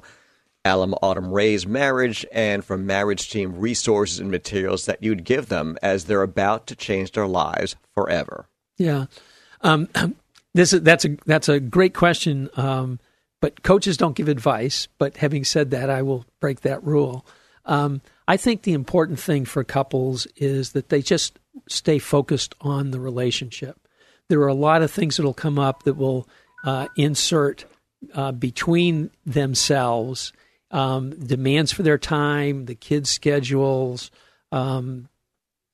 [0.68, 5.48] Al and Autumn Ray's marriage and from marriage team resources and materials that you'd give
[5.48, 8.46] them as they're about to change their lives forever?
[8.76, 9.06] Yeah,
[9.62, 9.88] um,
[10.54, 12.50] this is that's a that's a great question.
[12.56, 13.00] Um,
[13.40, 14.88] but coaches don't give advice.
[14.98, 17.24] But having said that, I will break that rule.
[17.64, 21.38] Um, I think the important thing for couples is that they just
[21.68, 23.78] stay focused on the relationship.
[24.28, 26.28] There are a lot of things that will come up that will
[26.64, 27.64] uh, insert
[28.14, 30.32] uh, between themselves
[30.70, 34.10] um, demands for their time, the kids' schedules,
[34.52, 35.08] um,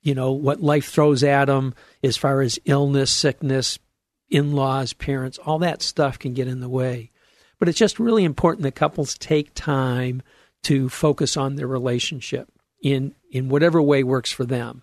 [0.03, 3.79] you know, what life throws at them as far as illness, sickness,
[4.31, 7.11] in laws, parents, all that stuff can get in the way.
[7.59, 10.23] But it's just really important that couples take time
[10.65, 12.51] to focus on their relationship
[12.83, 14.83] in, in whatever way works for them.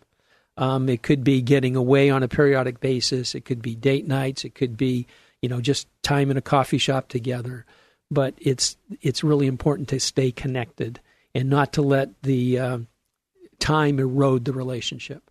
[0.57, 3.35] Um, it could be getting away on a periodic basis.
[3.35, 4.45] It could be date nights.
[4.45, 5.07] It could be,
[5.41, 7.65] you know, just time in a coffee shop together.
[8.11, 10.99] But it's it's really important to stay connected
[11.33, 12.77] and not to let the uh,
[13.59, 15.23] time erode the relationship.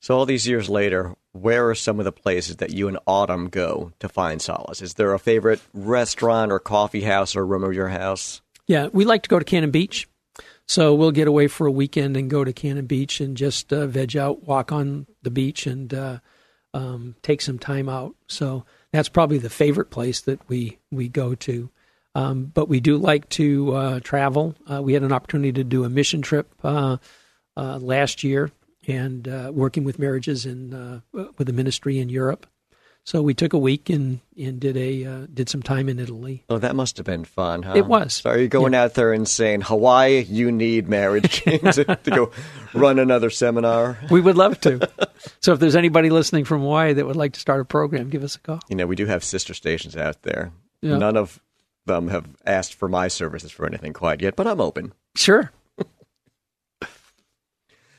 [0.00, 3.48] So all these years later, where are some of the places that you and Autumn
[3.48, 4.82] go to find solace?
[4.82, 8.42] Is there a favorite restaurant or coffee house or room of your house?
[8.66, 10.06] Yeah, we like to go to Cannon Beach.
[10.66, 13.86] So we'll get away for a weekend and go to Cannon Beach and just uh,
[13.86, 16.18] veg out, walk on the beach, and uh,
[16.72, 18.14] um, take some time out.
[18.28, 21.70] So that's probably the favorite place that we we go to.
[22.14, 24.54] Um, but we do like to uh, travel.
[24.70, 26.98] Uh, we had an opportunity to do a mission trip uh,
[27.56, 28.50] uh, last year,
[28.86, 32.46] and working with marriages in with the ministry in Europe.
[33.06, 36.42] So we took a week and, and did a uh, did some time in Italy.
[36.48, 37.74] Oh, that must have been fun, huh?
[37.76, 38.14] It was.
[38.14, 38.84] So are you going yeah.
[38.84, 42.30] out there and saying, Hawaii, you need marriage to, to go
[42.72, 43.98] run another seminar?
[44.10, 44.88] We would love to.
[45.40, 48.22] so if there's anybody listening from Hawaii that would like to start a program, give
[48.22, 48.60] us a call.
[48.68, 50.52] You know, we do have sister stations out there.
[50.80, 50.96] Yeah.
[50.96, 51.40] None of
[51.86, 54.92] them have asked for my services for anything quite yet, but I'm open.
[55.16, 55.52] Sure.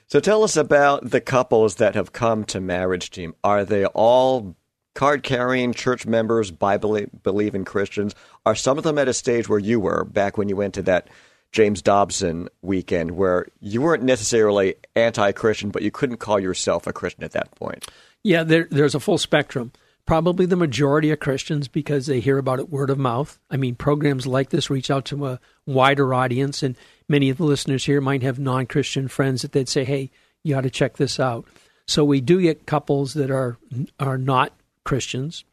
[0.07, 3.35] so tell us about the couples that have come to Marriage Team.
[3.43, 4.55] Are they all
[4.93, 8.15] card carrying church members, Bible believing Christians?
[8.45, 10.81] Are some of them at a stage where you were back when you went to
[10.83, 11.09] that
[11.51, 16.93] James Dobson weekend where you weren't necessarily anti Christian, but you couldn't call yourself a
[16.93, 17.87] Christian at that point?
[18.23, 19.71] Yeah, there, there's a full spectrum.
[20.05, 23.39] Probably the majority of Christians because they hear about it word of mouth.
[23.49, 26.75] I mean, programs like this reach out to a wider audience, and
[27.09, 30.11] many of the listeners here might have non Christian friends that they'd say, hey,
[30.43, 31.45] you ought to check this out.
[31.87, 33.57] So we do get couples that are
[33.99, 34.53] are not
[34.83, 35.43] Christians.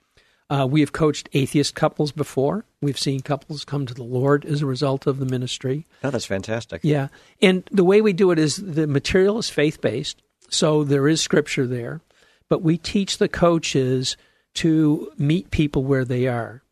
[0.50, 2.66] Uh, we have coached atheist couples before.
[2.82, 5.86] We've seen couples come to the Lord as a result of the ministry.
[6.04, 6.82] Oh, that's fantastic.
[6.84, 7.08] Yeah.
[7.40, 11.22] And the way we do it is the material is faith based, so there is
[11.22, 12.02] scripture there,
[12.50, 14.16] but we teach the coaches
[14.54, 16.62] to meet people where they are.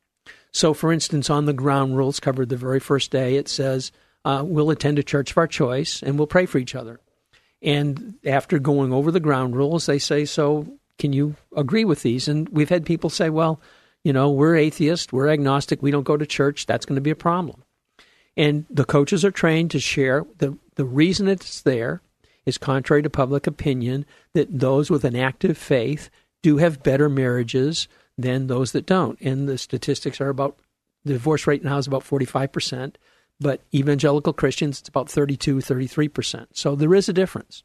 [0.52, 3.92] So, for instance, on the ground rules covered the very first day, it says,
[4.24, 7.00] uh, We'll attend a church of our choice and we'll pray for each other.
[7.62, 12.28] And after going over the ground rules, they say, So can you agree with these?
[12.28, 13.60] And we've had people say, well,
[14.04, 17.10] you know, we're atheist, we're agnostic, we don't go to church, that's going to be
[17.10, 17.64] a problem.
[18.36, 22.02] And the coaches are trained to share the, the reason it's there
[22.46, 26.10] is contrary to public opinion that those with an active faith
[26.42, 29.20] do have better marriages than those that don't.
[29.20, 30.58] And the statistics are about
[31.04, 32.96] The divorce rate now is about 45%,
[33.40, 36.46] but evangelical Christians, it's about 32, 33%.
[36.52, 37.62] So there is a difference.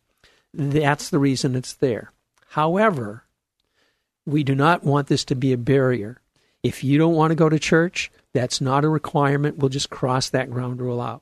[0.54, 2.12] That's the reason it's there.
[2.52, 3.26] However,
[4.26, 6.22] we do not want this to be a barrier.
[6.64, 9.58] If you don't want to go to church, that's not a requirement.
[9.58, 11.22] We'll just cross that ground rule out.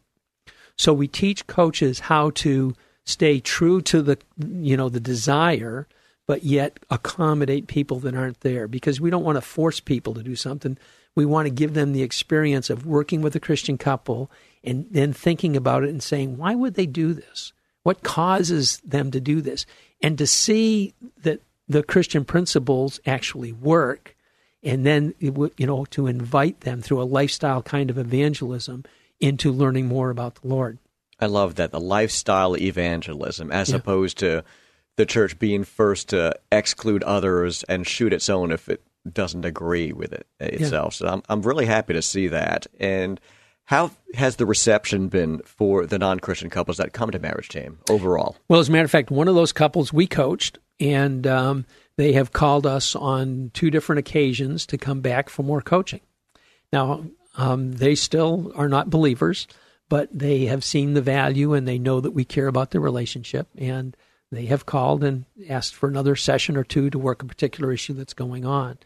[0.78, 2.76] So we teach coaches how to
[3.06, 5.88] stay true to the you know the desire
[6.28, 10.24] but yet accommodate people that aren't there because we don't want to force people to
[10.24, 10.78] do something.
[11.16, 14.32] We want to give them the experience of working with a Christian couple
[14.64, 17.54] and then thinking about it and saying, why would they do this?
[17.84, 19.66] What causes them to do this?
[20.02, 24.16] And to see that the Christian principles actually work
[24.64, 28.86] and then you know to invite them through a lifestyle kind of evangelism
[29.20, 30.78] into learning more about the Lord.
[31.20, 33.78] I love that the lifestyle evangelism as yeah.
[33.78, 34.44] opposed to
[34.96, 38.82] the church being first to exclude others and shoot its own if it
[39.12, 40.94] doesn't agree with it itself.
[40.94, 40.98] Yeah.
[40.98, 42.68] So I'm I'm really happy to see that.
[42.80, 43.20] And
[43.66, 48.36] how has the reception been for the non-Christian couples that come to Marriage Team overall?
[48.50, 51.66] Well, as a matter of fact, one of those couples we coached, and um,
[51.96, 56.02] they have called us on two different occasions to come back for more coaching.
[56.74, 57.06] Now,
[57.38, 59.48] um, they still are not believers,
[59.88, 63.48] but they have seen the value and they know that we care about the relationship.
[63.58, 63.96] And
[64.36, 67.94] they have called and asked for another session or two to work a particular issue
[67.94, 68.78] that's going on.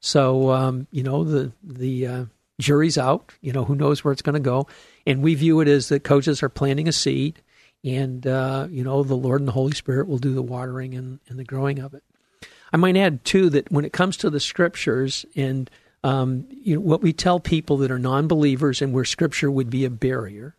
[0.00, 2.24] So, um, you know, the, the uh,
[2.58, 3.32] jury's out.
[3.40, 4.66] You know, who knows where it's going to go.
[5.06, 7.42] And we view it as that coaches are planting a seed.
[7.84, 11.20] And, uh, you know, the Lord and the Holy Spirit will do the watering and,
[11.28, 12.02] and the growing of it.
[12.72, 15.70] I might add, too, that when it comes to the scriptures and
[16.02, 19.70] um, you know, what we tell people that are non believers and where scripture would
[19.70, 20.56] be a barrier,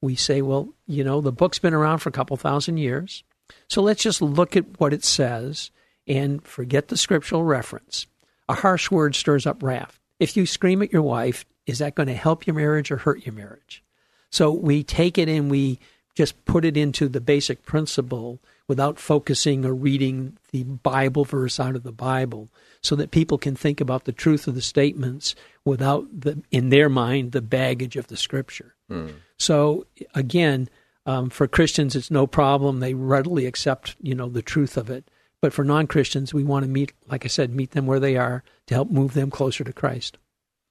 [0.00, 3.22] we say, well, you know, the book's been around for a couple thousand years.
[3.68, 5.70] So let's just look at what it says
[6.06, 8.06] and forget the scriptural reference.
[8.48, 10.00] A harsh word stirs up wrath.
[10.18, 13.24] If you scream at your wife, is that going to help your marriage or hurt
[13.24, 13.82] your marriage?
[14.30, 15.78] So we take it and we
[16.14, 21.76] just put it into the basic principle without focusing or reading the Bible verse out
[21.76, 22.48] of the Bible
[22.82, 25.34] so that people can think about the truth of the statements
[25.64, 28.74] without the in their mind the baggage of the scripture.
[28.90, 29.14] Mm.
[29.38, 30.68] So again,
[31.10, 35.10] um, for Christians, it's no problem; they readily accept you know the truth of it.
[35.42, 38.16] But for non Christians, we want to meet, like I said, meet them where they
[38.16, 40.18] are to help move them closer to Christ.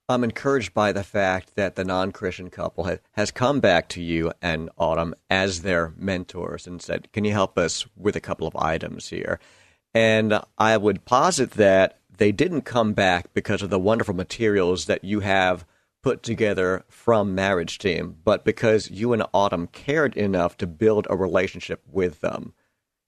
[0.08, 4.02] I'm encouraged by the fact that the non Christian couple ha- has come back to
[4.02, 8.48] you and Autumn as their mentors and said, Can you help us with a couple
[8.48, 9.40] of items here?
[9.94, 15.04] And I would posit that they didn't come back because of the wonderful materials that
[15.04, 15.66] you have
[16.02, 21.16] put together from Marriage Team, but because you and Autumn cared enough to build a
[21.16, 22.54] relationship with them.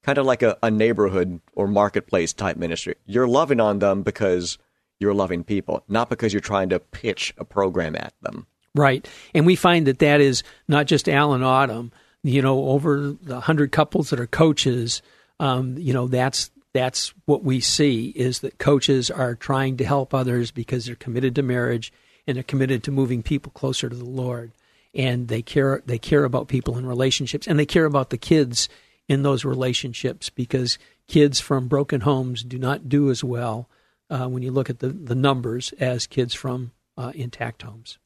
[0.03, 2.95] Kind of like a, a neighborhood or marketplace type ministry.
[3.05, 4.57] You're loving on them because
[4.99, 8.47] you're loving people, not because you're trying to pitch a program at them.
[8.73, 9.07] Right.
[9.33, 11.91] And we find that that is not just Al and Autumn,
[12.23, 15.01] you know, over the 100 couples that are coaches,
[15.39, 20.13] um, you know, that's that's what we see is that coaches are trying to help
[20.13, 21.91] others because they're committed to marriage
[22.27, 24.51] and they're committed to moving people closer to the Lord.
[24.93, 28.67] And they care they care about people in relationships and they care about the kids
[29.07, 33.69] in those relationships because kids from broken homes do not do as well
[34.09, 37.97] uh, when you look at the, the numbers as kids from uh, intact homes.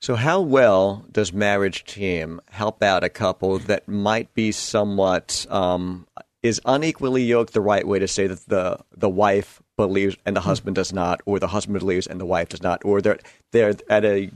[0.00, 6.06] So, how well does Marriage Team help out a couple that might be somewhat um,
[6.42, 10.40] is unequally yoked the right way to say that the the wife believes and the
[10.40, 10.48] hmm.
[10.48, 13.18] husband does not, or the husband believes and the wife does not, or they're
[13.52, 14.30] they're at a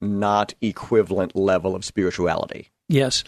[0.00, 2.68] not equivalent level of spirituality.
[2.88, 3.22] Yes.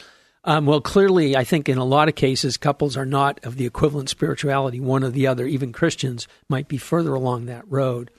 [0.45, 3.67] Um, well, clearly, I think in a lot of cases, couples are not of the
[3.67, 5.47] equivalent spirituality, one or the other.
[5.47, 8.11] Even Christians might be further along that road.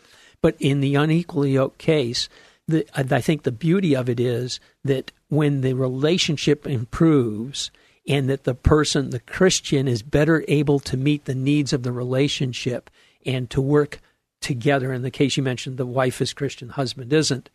[0.41, 2.29] But in the unequally yoked case,
[2.67, 7.71] the, I think the beauty of it is that when the relationship improves
[8.07, 11.91] and that the person, the Christian, is better able to meet the needs of the
[11.91, 12.89] relationship
[13.25, 13.99] and to work
[14.41, 14.93] together.
[14.93, 17.49] In the case you mentioned, the wife is Christian, husband isn't.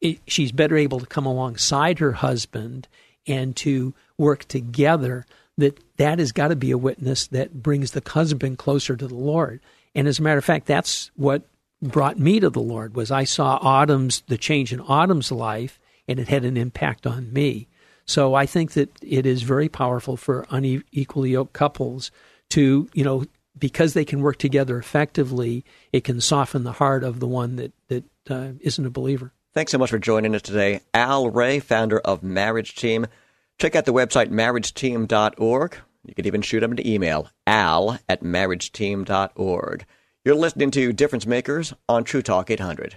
[0.00, 2.88] It, she's better able to come alongside her husband
[3.26, 5.24] and to work together.
[5.58, 9.14] That that has got to be a witness that brings the husband closer to the
[9.14, 9.60] Lord.
[9.94, 11.42] And as a matter of fact, that's what
[11.82, 12.96] brought me to the Lord.
[12.96, 17.32] Was I saw Autumn's the change in Autumn's life, and it had an impact on
[17.32, 17.68] me.
[18.06, 22.10] So I think that it is very powerful for unequally yoked couples
[22.50, 23.24] to, you know,
[23.58, 27.72] because they can work together effectively, it can soften the heart of the one that
[27.88, 29.32] that uh, not a believer.
[29.54, 33.06] Thanks so much for joining us today, Al Ray, founder of Marriage Team.
[33.58, 35.76] Check out the website marriageteam.org.
[36.04, 39.84] You can even shoot him an email, al at marriageteam.org.
[40.24, 42.96] You're listening to Difference Makers on True Talk 800.